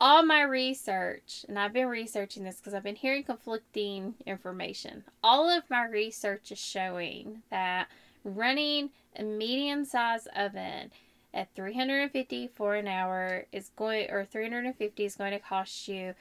[0.00, 5.04] All my research, and I've been researching this because I've been hearing conflicting information.
[5.22, 7.88] All of my research is showing that
[8.24, 10.90] running a medium sized oven
[11.34, 16.14] at 350 for an hour is going, or 350 is going to cost you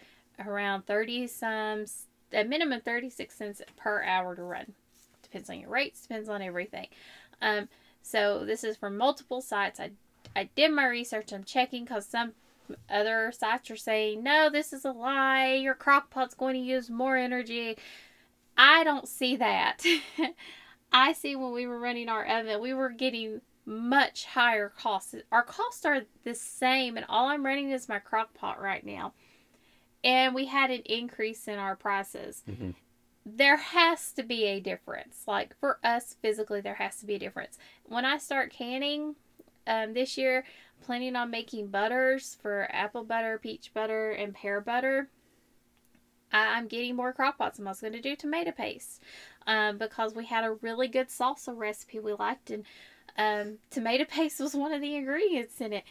[0.46, 1.86] around 30 some,
[2.34, 4.74] a minimum 36 cents per hour to run.
[5.24, 6.88] Depends on your rates, depends on everything.
[7.42, 7.70] Um,
[8.02, 9.80] so this is from multiple sites.
[9.80, 9.92] I
[10.36, 11.32] I did my research.
[11.34, 12.34] I'm checking because some
[12.90, 15.54] other sites are saying no, this is a lie.
[15.56, 17.78] Your crock pot's going to use more energy.
[18.58, 19.84] I don't see that.
[20.92, 25.16] I see when we were running our oven, we were getting much higher costs.
[25.32, 29.14] Our costs are the same, and all I'm running is my crock pot right now.
[30.04, 32.44] And we had an increase in our prices.
[32.50, 32.74] Mhm.
[33.26, 35.24] There has to be a difference.
[35.28, 37.58] Like for us physically, there has to be a difference.
[37.84, 39.16] When I start canning
[39.70, 40.44] um, this year,
[40.82, 45.10] planning on making butters for apple butter, peach butter, and pear butter.
[46.32, 47.58] I- I'm getting more crock pots.
[47.60, 49.02] and I was going to do tomato paste
[49.48, 52.66] um, because we had a really good salsa recipe we liked, and
[53.18, 55.84] um, tomato paste was one of the ingredients in it,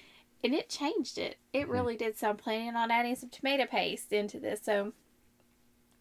[0.45, 1.37] and it changed it.
[1.53, 1.73] It Mhm.
[1.73, 2.17] really did.
[2.17, 4.61] So I'm planning on adding some tomato paste into this.
[4.63, 4.93] So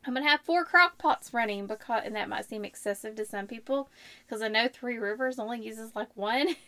[0.05, 3.47] I'm gonna have four crock pots running because, and that might seem excessive to some
[3.47, 3.89] people,
[4.25, 6.55] because I know Three Rivers only uses like one.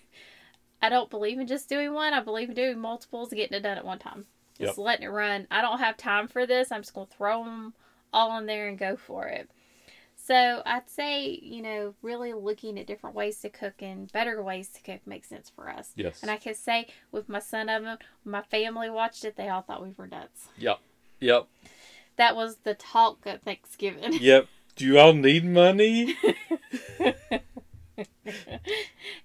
[0.81, 2.13] I don't believe in just doing one.
[2.13, 4.25] I believe in doing multiples and getting it done at one time.
[4.59, 5.47] Just letting it run.
[5.49, 6.71] I don't have time for this.
[6.71, 7.73] I'm just going to throw them
[8.11, 9.49] all in there and go for it.
[10.15, 14.67] So I'd say, you know, really looking at different ways to cook and better ways
[14.69, 15.91] to cook makes sense for us.
[15.95, 16.21] Yes.
[16.21, 19.81] And I can say with my sun oven, my family watched it, they all thought
[19.81, 20.49] we were nuts.
[20.57, 20.79] Yep.
[21.21, 21.47] Yep.
[22.17, 24.13] That was the talk at Thanksgiving.
[24.21, 24.47] Yep.
[24.75, 26.15] Do you all need money?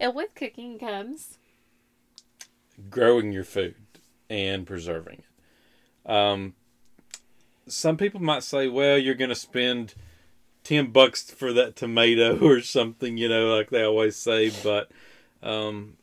[0.01, 1.39] and with cooking comes
[2.91, 3.77] growing your food
[4.29, 6.11] and preserving it.
[6.11, 6.55] Um,
[7.67, 9.95] some people might say, well, you're going to spend
[10.63, 14.51] ten bucks for that tomato or something, you know, like they always say.
[14.63, 14.91] But,
[15.43, 15.97] um,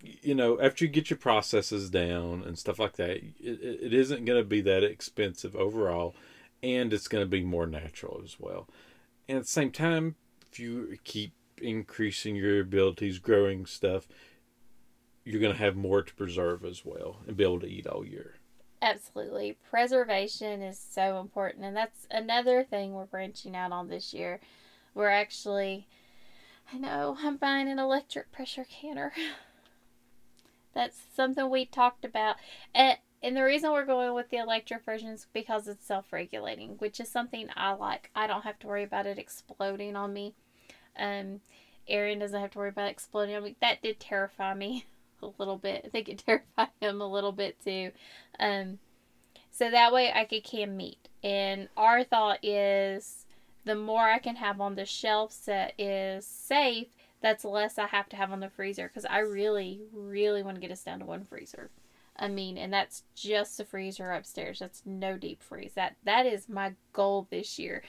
[0.00, 4.24] you know, after you get your processes down and stuff like that, it, it isn't
[4.24, 6.14] going to be that expensive overall,
[6.62, 8.68] and it's going to be more natural as well.
[9.28, 10.16] And at the same time,
[10.50, 14.08] if you keep increasing your abilities, growing stuff,
[15.24, 18.04] you're going to have more to preserve as well and be able to eat all
[18.04, 18.34] year.
[18.80, 19.56] Absolutely.
[19.70, 21.64] Preservation is so important.
[21.64, 24.40] And that's another thing we're branching out on this year.
[24.94, 25.86] We're actually,
[26.72, 29.12] I know, I'm buying an electric pressure canner.
[30.74, 32.36] that's something we talked about.
[32.74, 36.70] And, and the reason we're going with the electric version is because it's self regulating,
[36.78, 38.10] which is something I like.
[38.16, 40.34] I don't have to worry about it exploding on me.
[40.98, 41.40] Um,
[41.86, 43.56] Aaron doesn't have to worry about exploding on me.
[43.60, 44.86] That did terrify me
[45.22, 45.82] a little bit.
[45.84, 47.92] I think it terrified him a little bit too.
[48.38, 48.78] Um,
[49.50, 51.08] so that way I could can meat.
[51.22, 53.26] And our thought is
[53.64, 56.88] the more I can have on the shelf that is safe,
[57.20, 60.60] that's less I have to have on the freezer because I really, really want to
[60.60, 61.70] get us down to one freezer.
[62.16, 64.58] I mean, and that's just the freezer upstairs.
[64.58, 65.72] That's no deep freeze.
[65.74, 67.82] That that is my goal this year.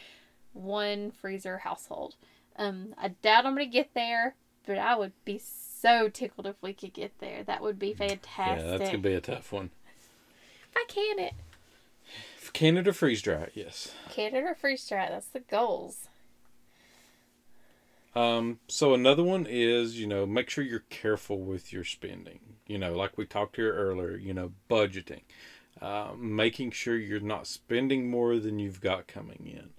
[0.53, 2.15] One freezer household.
[2.55, 5.39] Um, I doubt I'm gonna get there, but I would be
[5.83, 7.43] so tickled if we could get there.
[7.43, 8.65] That would be fantastic.
[8.65, 9.69] Yeah, that's gonna be a tough one.
[10.71, 11.33] If I can it.
[12.53, 13.93] Canada freeze dry, yes.
[14.09, 15.09] Canada freeze dry.
[15.09, 16.07] That's the goals.
[18.15, 22.39] Um, so another one is, you know, make sure you're careful with your spending.
[22.67, 25.23] You know, like we talked here earlier, you know, budgeting,
[25.81, 29.71] uh, making sure you're not spending more than you've got coming in.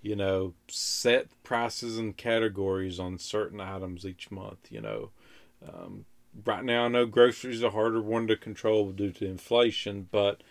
[0.00, 4.72] You know, set prices and categories on certain items each month.
[4.72, 5.10] You know,
[5.68, 6.04] um,
[6.44, 10.42] right now I know groceries are a harder one to control due to inflation, but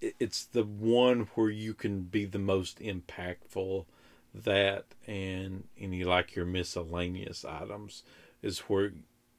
[0.00, 3.86] it's the one where you can be the most impactful
[4.34, 8.02] that and any like your miscellaneous items
[8.42, 8.92] is where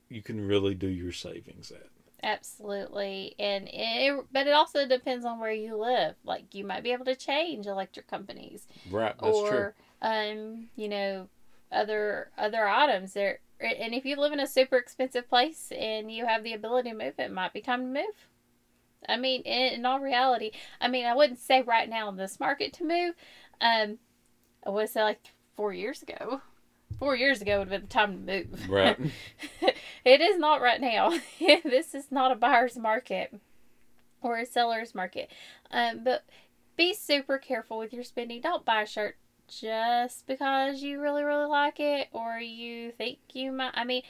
[0.10, 1.88] you can really do your savings at.
[2.24, 3.36] Absolutely.
[3.38, 6.16] And it but it also depends on where you live.
[6.24, 9.68] Like you might be able to change electric companies right that's or true.
[10.02, 11.28] um you know
[11.72, 13.14] other other items.
[13.14, 16.90] There and if you live in a super expensive place and you have the ability
[16.90, 18.28] to move it might be time to move
[19.08, 20.52] I mean, in, in all reality,
[20.82, 23.16] I mean, I wouldn't say right now in this market to move.
[23.62, 24.00] Um,
[24.66, 26.42] I would say like four years ago.
[27.00, 28.70] Four years ago would have been the time to move.
[28.70, 28.98] Right.
[30.06, 31.18] it is not right now.
[31.64, 33.34] this is not a buyer's market
[34.22, 35.30] or a seller's market.
[35.72, 36.26] Um, but
[36.78, 38.42] be super careful with your spending.
[38.42, 39.18] Don't buy a shirt
[39.48, 43.72] just because you really, really like it or you think you might.
[43.74, 44.04] I mean,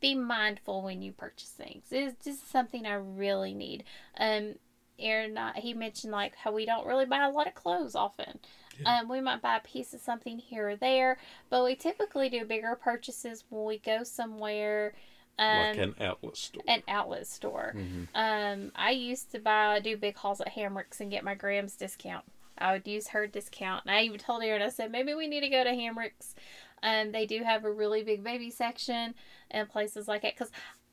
[0.00, 1.84] be mindful when you purchase things.
[1.90, 3.84] It's just something I really need.
[4.18, 4.54] Um,
[4.98, 8.38] Aaron, uh, he mentioned like how we don't really buy a lot of clothes often.
[8.80, 9.00] Yeah.
[9.00, 11.18] Um, we might buy a piece of something here or there,
[11.50, 14.94] but we typically do bigger purchases when we go somewhere.
[15.38, 16.62] Um, like an outlet store.
[16.68, 17.74] An outlet store.
[17.76, 18.04] Mm-hmm.
[18.14, 22.24] Um, I used to buy do big hauls at Hamrick's and get my grams discount.
[22.58, 25.40] I would use her discount, and I even told Aaron I said maybe we need
[25.40, 26.34] to go to Hamrick's.
[26.82, 29.14] Um, they do have a really big baby section
[29.50, 30.50] and places like that because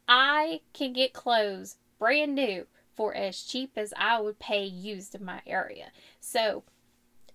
[0.07, 5.23] I can get clothes brand new for as cheap as I would pay used in
[5.23, 5.91] my area.
[6.19, 6.63] So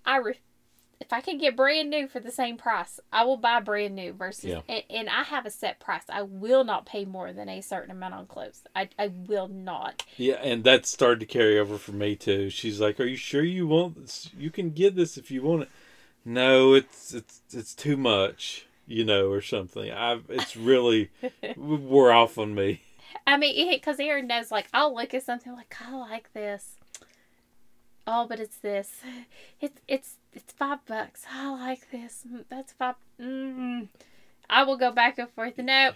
[0.05, 0.39] I re-
[1.01, 4.13] if I can get brand new for the same price, I will buy brand new
[4.13, 4.61] versus yeah.
[4.69, 6.05] and, and, I have a set price.
[6.09, 8.63] I will not pay more than a certain amount on clothes.
[8.75, 10.05] I, I will not.
[10.17, 12.51] Yeah, and that started to carry over for me too.
[12.51, 14.31] She's like, "Are you sure you want this?
[14.37, 15.69] You can get this if you want it."
[16.25, 19.91] No, it's it's it's too much, you know, or something.
[19.91, 21.11] I it's really
[21.57, 22.81] wore off on me.
[23.27, 26.77] I mean, because Aaron knows, like, I'll look at something like, I like this.
[28.07, 29.01] Oh, but it's this.
[29.61, 31.25] It's it's it's five bucks.
[31.33, 32.25] I like this.
[32.31, 32.97] Mm, that's five.
[33.21, 33.89] Mm.
[34.49, 35.59] I will go back and forth.
[35.59, 35.95] Nope,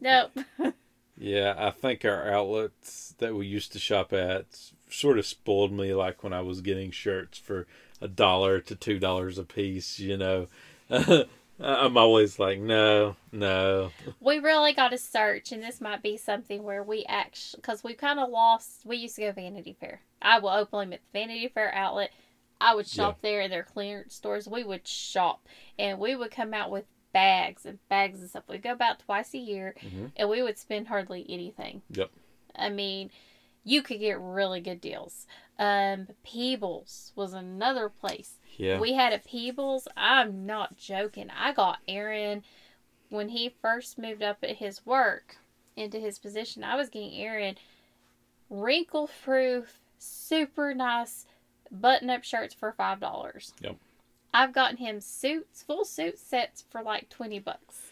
[0.00, 0.30] nope.
[1.16, 4.46] yeah, I think our outlets that we used to shop at
[4.88, 5.94] sort of spoiled me.
[5.94, 7.66] Like when I was getting shirts for
[8.00, 9.98] a dollar to two dollars a piece.
[9.98, 10.46] You know.
[11.62, 13.90] I'm always like, no, no.
[14.18, 17.92] We really got to search, and this might be something where we actually, because we
[17.92, 18.80] kind of lost.
[18.86, 20.00] We used to go Vanity Fair.
[20.22, 22.12] I will openly admit, the Vanity Fair outlet.
[22.60, 23.30] I would shop yeah.
[23.30, 24.48] there in their clearance stores.
[24.48, 25.46] We would shop,
[25.78, 28.44] and we would come out with bags and bags and stuff.
[28.48, 30.06] We'd go about twice a year, mm-hmm.
[30.16, 31.82] and we would spend hardly anything.
[31.90, 32.10] Yep.
[32.56, 33.10] I mean,
[33.64, 35.26] you could get really good deals.
[35.58, 38.78] Um, Peebles was another place yeah.
[38.78, 39.88] We had a Peebles.
[39.96, 41.30] I'm not joking.
[41.30, 42.42] I got Aaron
[43.08, 45.36] when he first moved up at his work
[45.76, 46.62] into his position.
[46.62, 47.56] I was getting Aaron
[48.50, 51.24] wrinkle proof, super nice
[51.70, 53.52] button up shirts for five dollars.
[53.60, 53.76] Yep.
[54.32, 57.90] I've gotten him suits, full suit sets for like twenty bucks.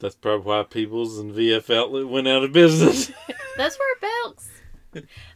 [0.00, 3.10] That's probably why Peebles and VF Outlet went out of business.
[3.56, 4.48] That's where Belks.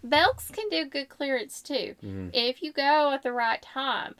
[0.04, 2.30] Belks can do good clearance too Mhm.
[2.32, 4.14] if you go at the right time.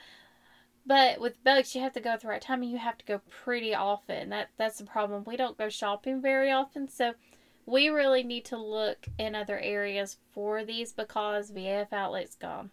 [0.86, 3.04] But with Belks, you have to go at the right time, and you have to
[3.04, 4.30] go pretty often.
[4.30, 5.24] That that's the problem.
[5.26, 7.12] We don't go shopping very often, so
[7.66, 12.70] we really need to look in other areas for these because VF Outlet's gone.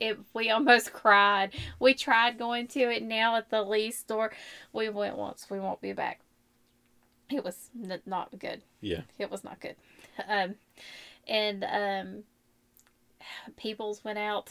[0.00, 1.54] It, we almost cried.
[1.78, 4.32] We tried going to it now at the Lee store.
[4.72, 5.46] We went once.
[5.50, 6.20] We won't be back.
[7.30, 8.62] It was n- not good.
[8.80, 9.02] Yeah.
[9.18, 9.76] It was not good.
[10.26, 10.56] Um,
[11.28, 12.24] and um,
[13.56, 14.50] Peebles went out.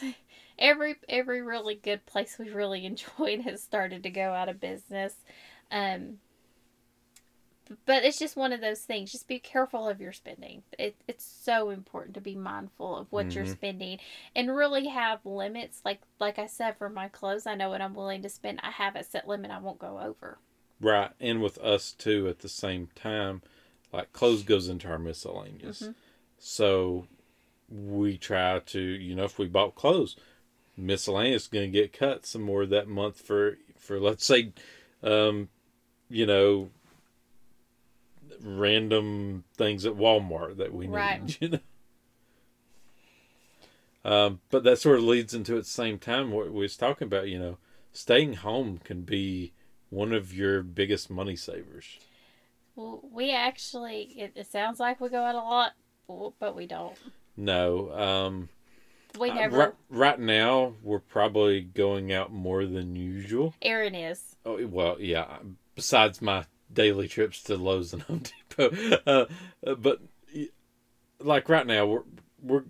[0.58, 2.86] Every every really good place we really
[3.18, 5.16] enjoyed has started to go out of business.
[5.72, 6.20] Um,
[7.86, 9.12] but it's just one of those things.
[9.12, 10.64] Just be careful of your spending.
[10.78, 13.52] It, it's so important to be mindful of what you're Mhm.
[13.52, 14.00] spending
[14.36, 15.82] and really have limits.
[15.86, 18.60] Like like I said, for my clothes, I know what I'm willing to spend.
[18.64, 19.52] I have a set limit.
[19.52, 20.40] I won't go over.
[20.82, 21.12] Right.
[21.20, 23.42] And with us too at the same time,
[23.92, 25.84] like clothes goes into our miscellaneous.
[25.84, 25.96] Mhm.
[26.38, 27.08] So
[27.70, 30.16] we try to, you know, if we bought clothes,
[30.78, 34.52] miscellaneous going to get cut some more that month for for let's say
[35.04, 35.50] um
[36.10, 36.70] you know
[38.44, 41.60] random things at Walmart that we need, you know.
[44.06, 47.06] Um, but that sort of leads into at the same time what we was talking
[47.06, 47.58] about, you know,
[47.92, 49.52] staying home can be
[49.90, 51.98] one of your biggest money savers.
[52.76, 55.74] Well, we actually, it, it sounds like we go out a lot,
[56.40, 56.96] but we don't.
[57.36, 58.50] No, um,
[59.20, 63.54] We uh, right, right now we're probably going out more than usual.
[63.62, 64.36] Aaron is.
[64.46, 65.40] Oh well, yeah.
[65.76, 69.26] Besides my daily trips to Lowe's and Home Depot, uh,
[69.66, 70.00] uh, but
[71.20, 72.04] like right now we're
[72.42, 72.64] we're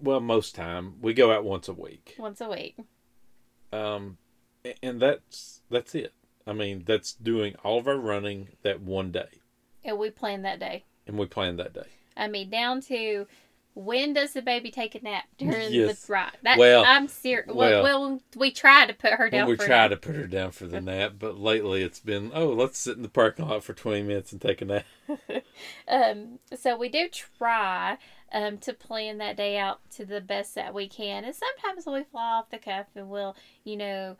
[0.00, 2.76] well most time we go out once a week, once a week.
[3.72, 4.18] um,
[4.82, 6.12] and that's that's it.
[6.46, 9.40] I mean that's doing all of our running that one day,
[9.84, 10.84] And we plan that day.
[11.06, 11.86] and we plan that day.
[12.16, 13.26] I mean, down to
[13.74, 16.02] when does the baby take a nap during Yes.
[16.06, 16.36] the right?
[16.42, 17.52] That, Well, I'm serious.
[17.52, 17.82] well.
[17.82, 19.48] Well, we try to put her Well, down.
[19.48, 22.48] we for try to put her down for the nap, but lately it's been oh
[22.48, 24.84] let's sit in the parking lot for twenty minutes and take a nap.
[25.88, 27.98] Um, so we do try
[28.32, 31.24] um, to plan that day out to the best that we can.
[31.24, 34.16] And sometimes we fly off the cuff and we'll, you know,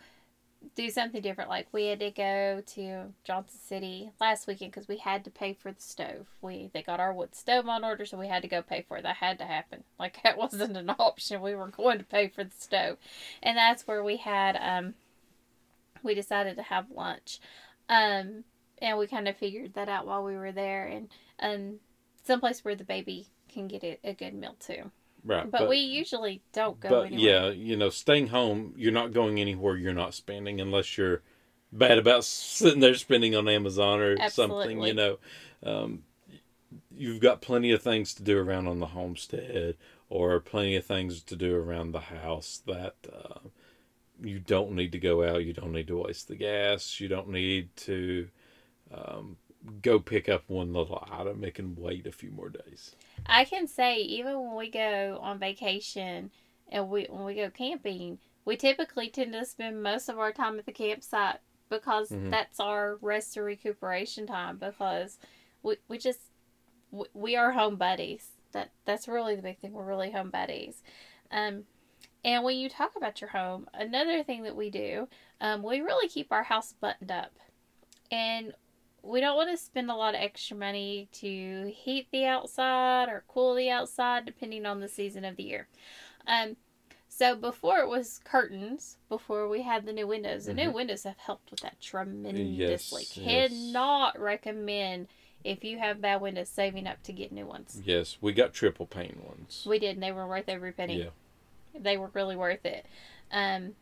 [0.74, 1.50] do something different.
[1.50, 5.54] Like we had to go to Johnson City last weekend because we had to pay
[5.54, 6.26] for the stove.
[6.40, 8.96] We they got our wood stove on order, so we had to go pay for
[8.96, 9.02] it.
[9.02, 9.84] That had to happen.
[9.98, 11.40] Like that wasn't an option.
[11.40, 12.96] We were going to pay for the stove,
[13.40, 14.94] and that's where we had um,
[16.02, 17.38] we decided to have lunch.
[17.88, 18.42] Um,
[18.82, 21.08] and we kind of figured that out while we were there and
[21.40, 21.78] um
[22.24, 24.90] someplace where the baby can get a, a good meal too
[25.24, 29.12] Right, but, we usually don't go but anywhere yeah, you know, staying home, you're not
[29.12, 29.76] going anywhere.
[29.76, 31.22] You're not spending unless you're
[31.72, 34.82] bad about sitting there spending on Amazon or something.
[34.82, 35.18] You know,
[35.62, 36.02] um,
[36.90, 39.76] you've got plenty of things to do around on the homestead,
[40.08, 43.48] or plenty of things to do around the house that uh,
[44.20, 45.44] you don't need to go out.
[45.44, 46.98] You don't need to waste the gas.
[47.00, 48.28] You don't need to
[48.92, 49.36] um,
[49.82, 51.44] go pick up one little item.
[51.44, 52.94] It can wait a few more days.
[53.26, 56.30] i can say even when we go on vacation
[56.70, 60.58] and we when we go camping we typically tend to spend most of our time
[60.58, 61.38] at the campsite
[61.68, 62.30] because Mhm.
[62.30, 65.18] that's our rest and recuperation time because
[65.62, 66.20] we, we just
[66.90, 70.82] we, we are home buddies that that's really the big thing we're really home buddies
[71.30, 71.64] um
[72.24, 75.06] and when you talk about your home another thing that we do
[75.40, 77.32] um, we really keep our house buttoned up
[78.10, 78.52] and
[79.02, 83.24] we don't want to spend a lot of extra money to heat the outside or
[83.28, 85.68] cool the outside depending on the season of the year
[86.26, 86.56] um
[87.14, 90.74] so before it was curtains, before we had the new windows, the new Mhm.
[90.74, 93.00] windows have helped with that tremendously.
[93.02, 93.50] Yes, yes.
[93.50, 95.08] Cannot recommend
[95.44, 97.82] if you have bad windows saving up to get new ones.
[97.84, 99.66] Yes, we got triple pane ones.
[99.66, 101.00] We did, and they were worth every penny.
[101.00, 101.10] Yeah.
[101.78, 102.86] They were really worth it.
[103.30, 103.76] Um,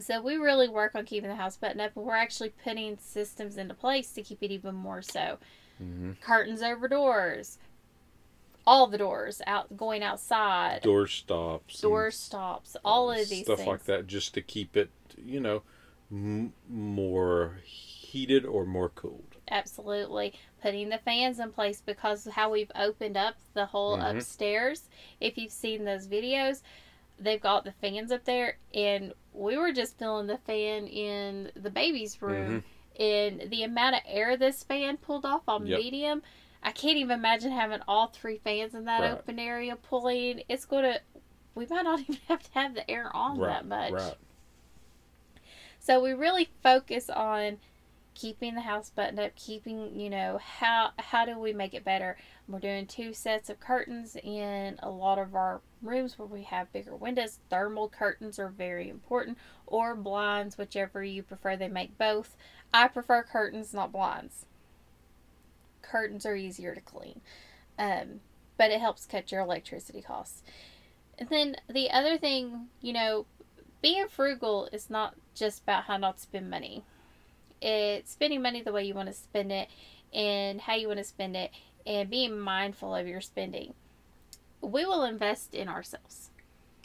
[0.00, 3.56] so we really work on keeping the house buttoned up, and we're actually putting systems
[3.56, 5.38] into place to keep it even more so.
[5.78, 7.58] hmm Curtains over doors,
[8.66, 11.80] all the doors out going outside, Door stops.
[11.80, 13.68] door stops, all of these stuff things.
[13.68, 15.62] like that, just to keep it, you know,
[16.10, 19.36] m- more heated or more cooled.
[19.50, 20.32] Absolutely.
[20.62, 24.16] Putting the fans in place because how we've opened up the whole Mhm.
[24.16, 24.88] upstairs.
[25.20, 26.62] If you've seen those videos,
[27.22, 31.70] they've got the fans up there, and we were just feeling the fan in the
[31.70, 32.62] baby's room.
[32.98, 35.70] And the amount of air this fan pulled off on Mm-hmm.
[35.70, 35.78] Yep.
[35.80, 36.22] medium,
[36.62, 39.12] I can't even imagine having all three fans in that Right.
[39.12, 40.42] open area pulling.
[40.48, 41.00] It's going to,
[41.54, 43.92] we might not even have to have the air on right, that much.
[43.92, 44.14] right.
[45.78, 47.58] So we really focus on
[48.14, 52.16] keeping the house buttoned up, keeping, you know, how how do we make it better?
[52.46, 56.72] We're doing two sets of curtains in a lot of our rooms where we have
[56.72, 57.38] bigger windows.
[57.50, 61.56] Thermal curtains are very important or blinds, whichever you prefer.
[61.56, 62.36] They make both.
[62.72, 64.46] I prefer curtains, not blinds.
[65.82, 67.20] Curtains are easier to clean.
[67.78, 68.20] Um,
[68.56, 70.42] but it helps cut your electricity costs.
[71.18, 73.26] And then the other thing, you know,
[73.82, 76.84] being frugal is not just about how not to spend money
[77.62, 79.68] it's spending money the way you want to spend it
[80.12, 81.50] and how you want to spend it
[81.86, 83.72] and being mindful of your spending.
[84.62, 86.30] We will invest in ourselves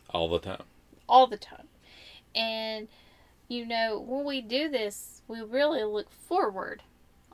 [0.10, 0.64] all the time.
[1.08, 1.68] All the time.
[2.36, 2.88] And
[3.48, 6.84] you know, when we do this, we really look forward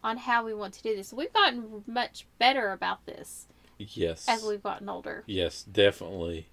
[0.04, 1.12] on how we want to do this.
[1.12, 3.48] We've gotten much better about this.
[3.80, 4.26] Yes.
[4.28, 5.24] As we've gotten older.
[5.26, 6.48] Yes, definitely.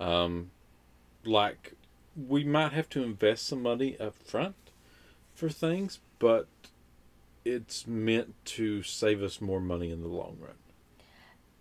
[0.00, 0.50] Um
[1.24, 1.74] like
[2.16, 4.54] we might have to invest some money up front
[5.34, 6.48] for things, but
[7.44, 10.54] it's meant to save us more money in the long run.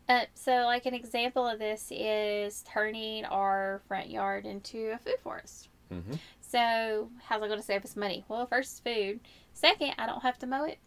[0.08, 5.18] Uh, so, like an example of this is turning our front yard into a food
[5.24, 5.70] forest.
[5.92, 6.14] Mm-hmm.
[6.42, 8.24] So, how's it going to save us money?
[8.28, 9.20] Well, first, food.
[9.54, 10.78] Second, I don't have to mow it.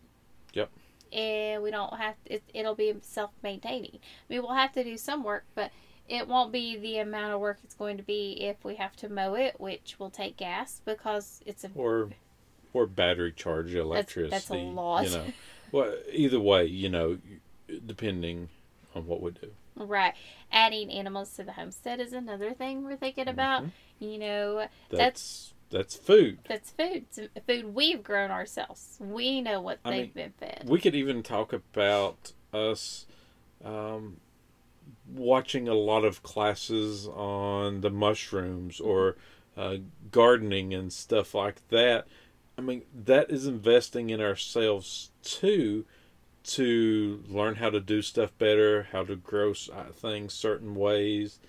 [0.53, 0.71] Yep.
[1.13, 3.95] And we don't have to, it, it'll be self maintaining.
[3.95, 5.73] I mean, we'll have to do some work, but
[6.09, 9.09] it won't be the amount of work it's going to be if we have to
[9.09, 12.11] mow it, which will take gas because it's a or
[12.73, 14.31] or battery charge electricity.
[14.31, 15.05] That's, that's a lot.
[15.05, 15.25] You know,
[15.73, 17.19] well, either way, you know,
[17.87, 18.49] depending
[18.99, 19.51] on what we do.
[19.77, 20.15] Right.
[20.53, 23.63] Adding animals to the homestead is another thing we're thinking about.
[23.63, 24.05] Mm-hmm.
[24.05, 26.39] You know, that's, that's food.
[26.49, 27.07] That's food.
[27.17, 28.97] It's food we've grown ourselves.
[29.01, 30.65] We know what I they've mean, been fed.
[30.69, 33.07] We could even talk about us
[33.65, 34.19] um,
[35.13, 39.17] watching a lot of classes on the mushrooms or
[39.57, 39.77] uh,
[40.11, 42.07] gardening and stuff like that
[42.59, 45.87] I mean, that is investing in ourselves too
[46.49, 51.41] to learn how to do stuff better, how to grow uh, things certain ways,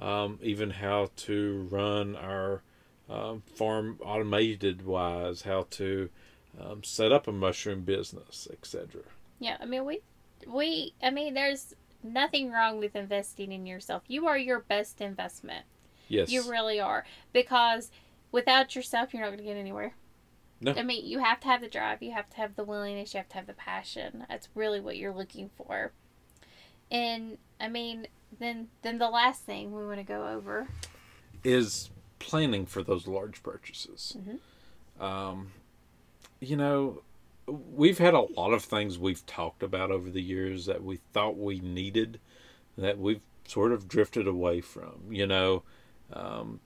[0.00, 2.62] um, even how to run our
[3.08, 6.08] um, farm automated wise, how to
[6.58, 9.02] um, set up a mushroom business, etc.
[9.38, 10.00] Yeah, I mean, we,
[10.46, 14.04] we, I mean, there's nothing wrong with investing in yourself.
[14.08, 15.66] You are your best investment.
[16.08, 16.30] Yes.
[16.30, 17.04] You really are.
[17.32, 17.90] Because
[18.32, 19.94] without yourself, you're not going to get anywhere.
[20.60, 20.72] No.
[20.72, 23.18] I mean, you have to have the drive, you have to have the willingness, you
[23.18, 24.24] have to have the passion.
[24.28, 25.92] That's really what you're looking for.
[26.90, 28.06] And I mean,
[28.38, 30.68] then then the last thing we want to go over
[31.44, 34.16] is planning for those large purchases.
[34.18, 35.02] Mm-hmm.
[35.02, 35.52] Um,
[36.40, 37.02] you know,
[37.46, 41.36] we've had a lot of things we've talked about over the years that we thought
[41.36, 42.18] we needed
[42.78, 45.02] that we've sort of drifted away from.
[45.10, 45.62] You know,
[46.12, 46.60] um,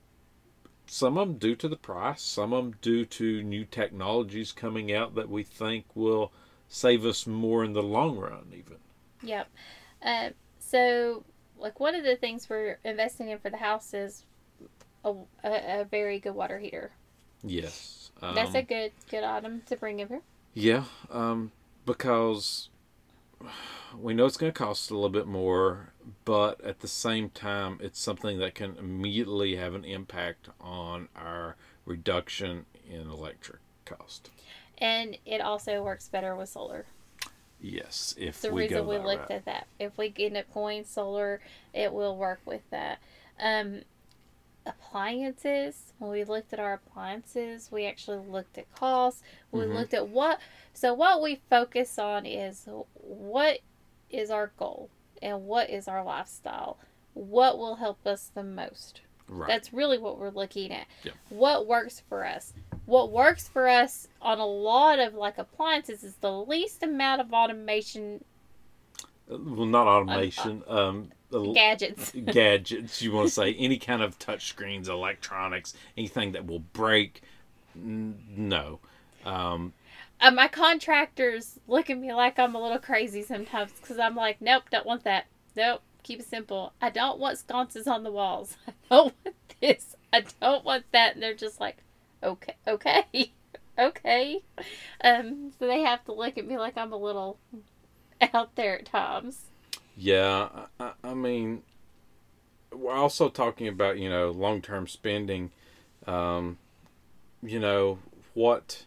[0.91, 4.93] some of them due to the price, some of them due to new technologies coming
[4.93, 6.33] out that we think will
[6.69, 8.79] save us more in the long run, even.
[9.23, 9.49] Yep.
[10.03, 11.23] Uh, so,
[11.57, 14.25] like one of the things we're investing in for the house is
[15.05, 15.13] a,
[15.45, 16.91] a, a very good water heater.
[17.45, 18.11] Yes.
[18.21, 20.21] Um, That's a um, good good item to bring over.
[20.55, 21.53] Yeah, um,
[21.87, 22.69] because
[23.99, 25.93] we know it's going to cost a little bit more,
[26.25, 31.57] but at the same time, it's something that can immediately have an impact on our
[31.85, 34.31] reduction in electric cost.
[34.79, 36.87] And it also works better with solar.
[37.61, 39.31] Yes, if the we reason we looked route.
[39.31, 39.67] at that.
[39.79, 41.41] If we end up going solar,
[41.75, 43.01] it will work with that.
[43.39, 43.83] Um,
[44.71, 45.93] appliances.
[45.99, 49.23] When we looked at our appliances, we actually looked at costs.
[49.53, 49.75] We mm-hmm.
[49.75, 50.41] looked at what.
[50.73, 53.59] So what we focus on is what
[54.11, 54.91] is our goal
[55.23, 56.79] and what is our lifestyle?
[57.15, 59.03] What will help us the most?
[59.29, 59.47] Right.
[59.47, 60.87] That's really what we're looking at.
[61.05, 61.13] Yeah.
[61.29, 62.53] What works for us?
[62.87, 67.33] What works for us on a lot of like appliances is the least amount of
[67.33, 68.25] automation.
[69.31, 70.65] Well, not automation.
[70.67, 71.13] Um,
[71.55, 72.13] gadgets.
[72.27, 73.01] gadgets.
[73.01, 77.23] You want to say any kind of touch screens, electronics, anything that will break?
[77.75, 78.81] No.
[79.25, 79.73] Um,
[80.21, 84.41] uh, my contractors look at me like I'm a little crazy sometimes because I'm like,
[84.41, 85.27] nope, don't want that.
[85.57, 86.73] Nope, keep it simple.
[86.81, 88.57] I don't want sconces on the walls.
[88.69, 89.97] I don't want this.
[90.13, 91.15] I don't want that.
[91.15, 91.79] And they're just like,
[92.23, 93.33] okay, okay,
[93.79, 94.43] okay.
[95.03, 97.39] Um, so they have to look at me like I'm a little
[98.35, 99.43] out there at times.
[99.97, 100.49] Yeah,
[100.79, 101.63] I, I mean,
[102.73, 105.51] we're also talking about you know long term spending.
[106.07, 106.59] Um,
[107.43, 107.99] you know
[108.35, 108.85] what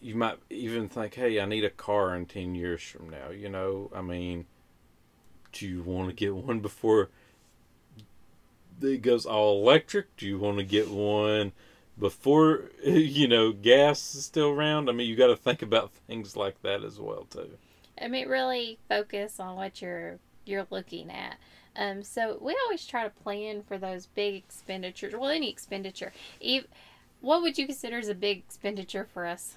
[0.00, 3.30] you might even think, hey, I need a car in 10 years from now.
[3.30, 4.46] You know, I mean,
[5.52, 7.08] do you want to get one before
[8.80, 10.16] it goes all electric?
[10.16, 11.52] Do you want to get one
[11.98, 14.88] before you know gas is still around.
[14.88, 17.50] I mean, you got to think about things like that as well too.
[18.00, 21.36] I mean, really focus on what you're you're looking at.
[21.74, 25.14] Um, so we always try to plan for those big expenditures.
[25.14, 26.12] Well, any expenditure.
[27.20, 29.56] What would you consider as a big expenditure for us?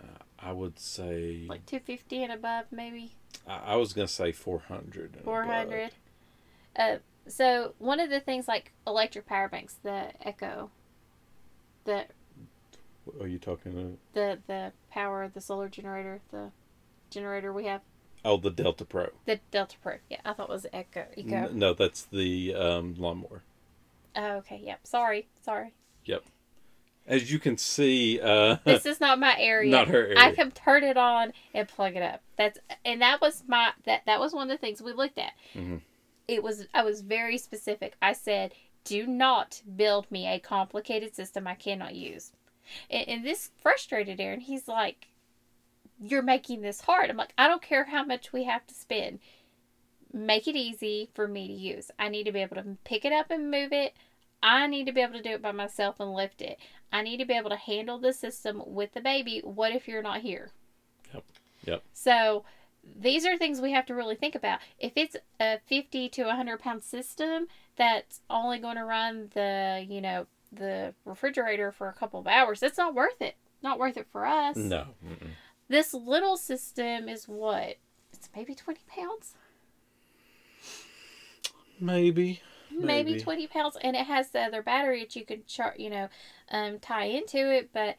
[0.00, 3.12] Uh, I would say like two fifty and above, maybe.
[3.46, 5.18] I, I was gonna say four hundred.
[5.24, 5.92] Four hundred.
[6.74, 6.96] Uh,
[7.26, 10.70] so one of the things like electric power banks, the Echo,
[11.84, 12.04] the.
[13.20, 13.98] Are you talking about?
[14.12, 16.50] The the power, the solar generator, the
[17.10, 17.82] generator we have.
[18.24, 19.10] Oh, the Delta Pro.
[19.24, 19.94] The Delta Pro.
[20.10, 21.06] Yeah, I thought it was Echo.
[21.16, 21.48] Eco.
[21.52, 23.42] No, that's the um, lawnmower.
[24.16, 24.60] Oh, okay.
[24.64, 24.80] Yep.
[24.84, 25.28] Sorry.
[25.42, 25.72] Sorry.
[26.06, 26.24] Yep.
[27.06, 29.70] As you can see, uh, this is not my area.
[29.70, 30.18] Not her area.
[30.18, 32.22] I can turn it on and plug it up.
[32.36, 35.32] That's and that was my that that was one of the things we looked at.
[35.54, 35.76] Mm-hmm.
[36.26, 37.94] It was I was very specific.
[38.02, 42.32] I said, "Do not build me a complicated system I cannot use."
[42.90, 44.40] And, and this frustrated Aaron.
[44.40, 45.06] He's like,
[46.00, 49.18] "You're making this hard." I'm like, "I don't care how much we have to spend.
[50.12, 51.90] Make it easy for me to use.
[51.98, 53.94] I need to be able to pick it up and move it."
[54.42, 56.58] I need to be able to do it by myself and lift it.
[56.92, 59.40] I need to be able to handle the system with the baby.
[59.42, 60.52] What if you're not here?
[61.12, 61.24] Yep.
[61.64, 61.82] Yep.
[61.92, 62.44] So
[62.84, 64.60] these are things we have to really think about.
[64.78, 70.00] If it's a 50 to 100 pound system that's only going to run the, you
[70.00, 73.36] know, the refrigerator for a couple of hours, it's not worth it.
[73.62, 74.56] Not worth it for us.
[74.56, 74.86] No.
[75.04, 75.30] Mm-mm.
[75.68, 77.76] This little system is what?
[78.12, 79.34] It's maybe 20 pounds?
[81.80, 82.40] Maybe
[82.70, 85.90] maybe, maybe 20 pounds and it has the other battery that you can char- you
[85.90, 86.08] know
[86.50, 87.96] um, tie into it but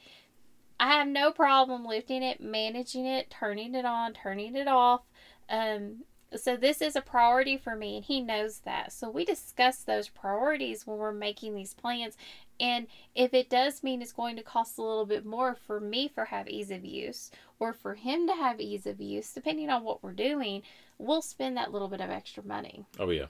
[0.80, 5.02] i have no problem lifting it managing it turning it on turning it off
[5.50, 6.04] um,
[6.36, 10.10] so this is a priority for me and he knows that so we discuss those
[10.10, 12.18] priorities when we're making these plans
[12.60, 16.08] and if it does mean it's going to cost a little bit more for me
[16.08, 19.84] for have ease of use or for him to have ease of use depending on
[19.84, 20.62] what we're doing
[20.98, 23.26] we'll spend that little bit of extra money oh yeah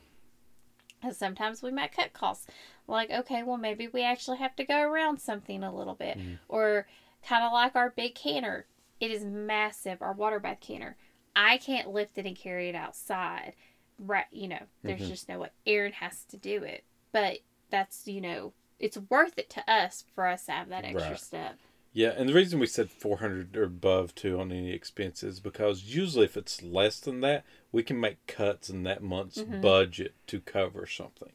[1.03, 2.47] and sometimes we might cut costs.
[2.87, 6.17] Like, okay, well, maybe we actually have to go around something a little bit.
[6.17, 6.39] Mm.
[6.47, 6.87] Or
[7.23, 8.65] kind of like our big canner.
[8.99, 10.97] It is massive, our water bath canner.
[11.35, 13.53] I can't lift it and carry it outside.
[13.99, 15.07] Right, you know, there's Mhm.
[15.09, 15.49] just no way.
[15.67, 16.83] Aaron has to do it.
[17.11, 21.11] But that's, you know, it's worth it to us for us to have that extra
[21.11, 21.19] Right.
[21.19, 21.59] step.
[21.97, 25.83] Yeah, and the reason we said 400 or above too on any expenses is because
[25.85, 29.61] usually if it's less than that, we can make cuts in that month's Mhm.
[29.61, 31.31] budget to cover something.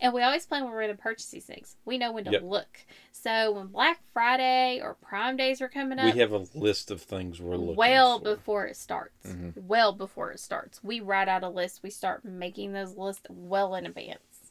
[0.00, 1.76] And we always plan when we're going to purchase these things.
[1.84, 2.42] We know when to Yep.
[2.44, 2.78] look.
[3.12, 7.02] So when Black Friday or Prime Days are coming up, We have a list of
[7.02, 8.24] things we're looking well for.
[8.36, 9.26] before it starts.
[9.26, 9.64] Mhm.
[9.66, 10.82] Well before it starts.
[10.82, 11.82] We write out a list.
[11.82, 14.50] We start making those lists well in advance.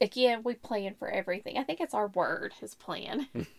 [0.00, 1.58] Again, we plan for everything.
[1.58, 3.28] I think it's our word, is plan.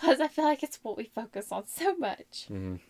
[0.00, 2.46] Because I feel like it's what we focus on so much.
[2.50, 2.80] Mhm.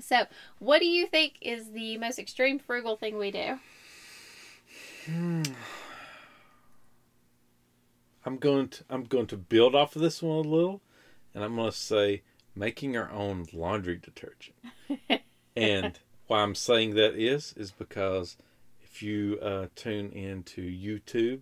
[0.00, 0.26] So,
[0.58, 3.58] what do you think is the most extreme frugal thing we do?
[8.24, 10.80] I'm going to I'm going to build off of this one a little,
[11.34, 12.22] and I'm going to say
[12.54, 14.56] making our own laundry detergent.
[15.56, 18.36] and why I'm saying that is is because
[18.82, 21.40] if you uh, tune into YouTube,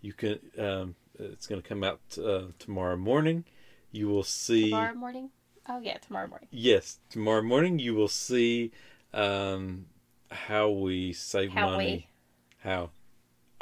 [0.00, 3.44] you can um, it's going to come out uh, tomorrow morning.
[3.96, 5.30] You will see Tomorrow morning?
[5.66, 6.48] Oh, yeah, tomorrow morning.
[6.52, 8.70] yes tomorrow morning you will see
[9.14, 9.86] um,
[10.30, 12.06] how we save How money.
[12.62, 12.90] How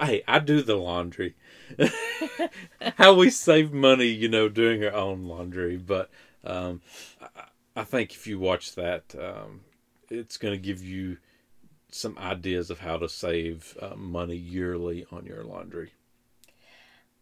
[0.00, 1.36] hey I do the laundry.
[2.96, 5.76] how we save money, you know, doing our own laundry.
[5.76, 6.10] But
[6.42, 6.80] um,
[7.22, 7.44] I,
[7.76, 9.60] I think if you watch that, um,
[10.10, 11.18] it's going to give you
[11.92, 15.92] some ideas of how to save uh, money yearly on your laundry.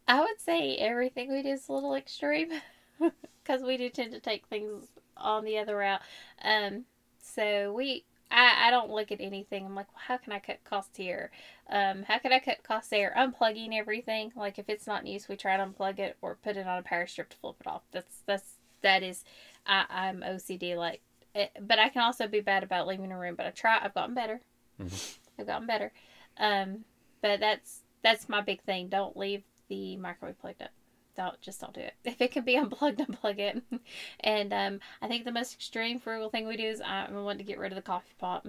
[0.08, 2.50] I would say everything we do is a little extreme
[3.42, 4.86] because we do tend to take things
[5.16, 6.00] on the other route.
[6.42, 6.84] Um,
[7.20, 9.66] so we, I, I don't look at anything.
[9.66, 11.30] I'm like, well, how can I cut costs here?
[11.68, 13.14] Um, how can I cut costs there?
[13.16, 14.32] Unplugging everything.
[14.36, 16.78] Like if it's not in use, we try to unplug it or put it on
[16.78, 17.82] a power strip to flip it off.
[17.92, 19.24] That's that's that is,
[19.66, 21.02] I, I'm OCD like,
[21.34, 23.34] it, but I can also be bad about leaving a room.
[23.36, 23.78] But I try.
[23.82, 24.40] I've gotten better.
[24.80, 25.16] Mhm.
[25.38, 25.92] I've gotten better.
[26.36, 26.84] Um,
[27.20, 28.88] but that's that's my big thing.
[28.88, 30.70] Don't leave the microwave plugged up.
[31.16, 31.94] Don't just don't do it.
[32.04, 33.62] If it can be unplugged, unplug it.
[34.20, 37.44] and um, I think the most extreme frugal thing we do is I want to
[37.44, 38.46] get rid of the coffee pot.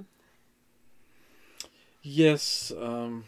[2.02, 3.24] Yes, um,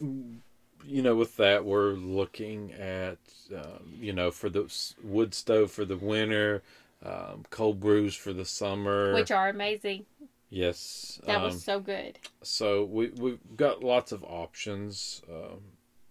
[0.00, 3.18] you know, with that, we're looking at,
[3.54, 6.62] um, you know, for the wood stove for the winter,
[7.04, 9.14] um, cold brews for the summer.
[9.14, 10.06] which are amazing.
[10.50, 12.18] yes, That um, was so good.
[12.42, 15.60] so we we've got lots of options um,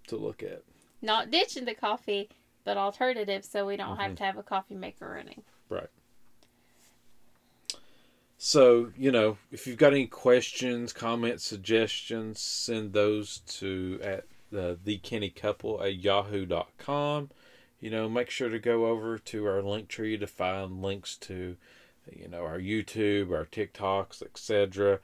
[0.07, 0.63] to look at.
[1.03, 2.29] Not ditching the coffee,
[2.63, 4.01] but alternative so we don't Mm-hmm.
[4.01, 5.43] have to have a coffee maker running.
[5.69, 5.89] Right.
[8.37, 14.77] So, you know, if you've got any questions, comments, suggestions, send those to at the
[14.83, 17.29] the Canny Couple at yahoo.com.
[17.79, 21.57] You know, make sure to go over to our link tree to find links to,
[22.11, 24.99] you know, our YouTube, our TikToks, etc.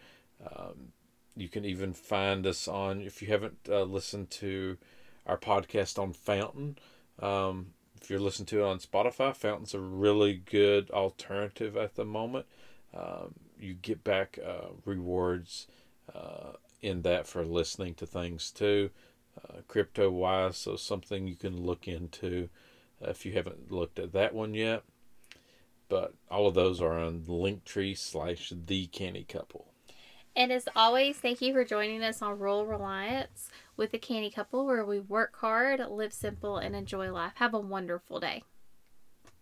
[0.45, 0.93] Um,
[1.35, 4.77] you can even find us on, if you haven't uh, listened to
[5.29, 6.77] our podcast on Fountain,
[7.19, 7.67] um,
[8.01, 12.47] if you're listening to it on Spotify, Fountain's a really good alternative at the moment.
[12.93, 15.67] Um, you get back uh, rewards
[16.13, 18.89] uh, in that for listening to things too,
[19.37, 20.57] uh, crypto wise.
[20.57, 22.49] So something you can look into
[23.01, 24.83] if you haven't looked at that one yet.
[25.89, 29.73] But all of those are on Linktree slash the Canny Couple.
[30.35, 33.49] And as always, thank you for joining us on Rural Reliance
[33.79, 37.31] with the Canny Couple, where we work hard, live simple, and enjoy life.
[37.35, 38.43] Have a wonderful day.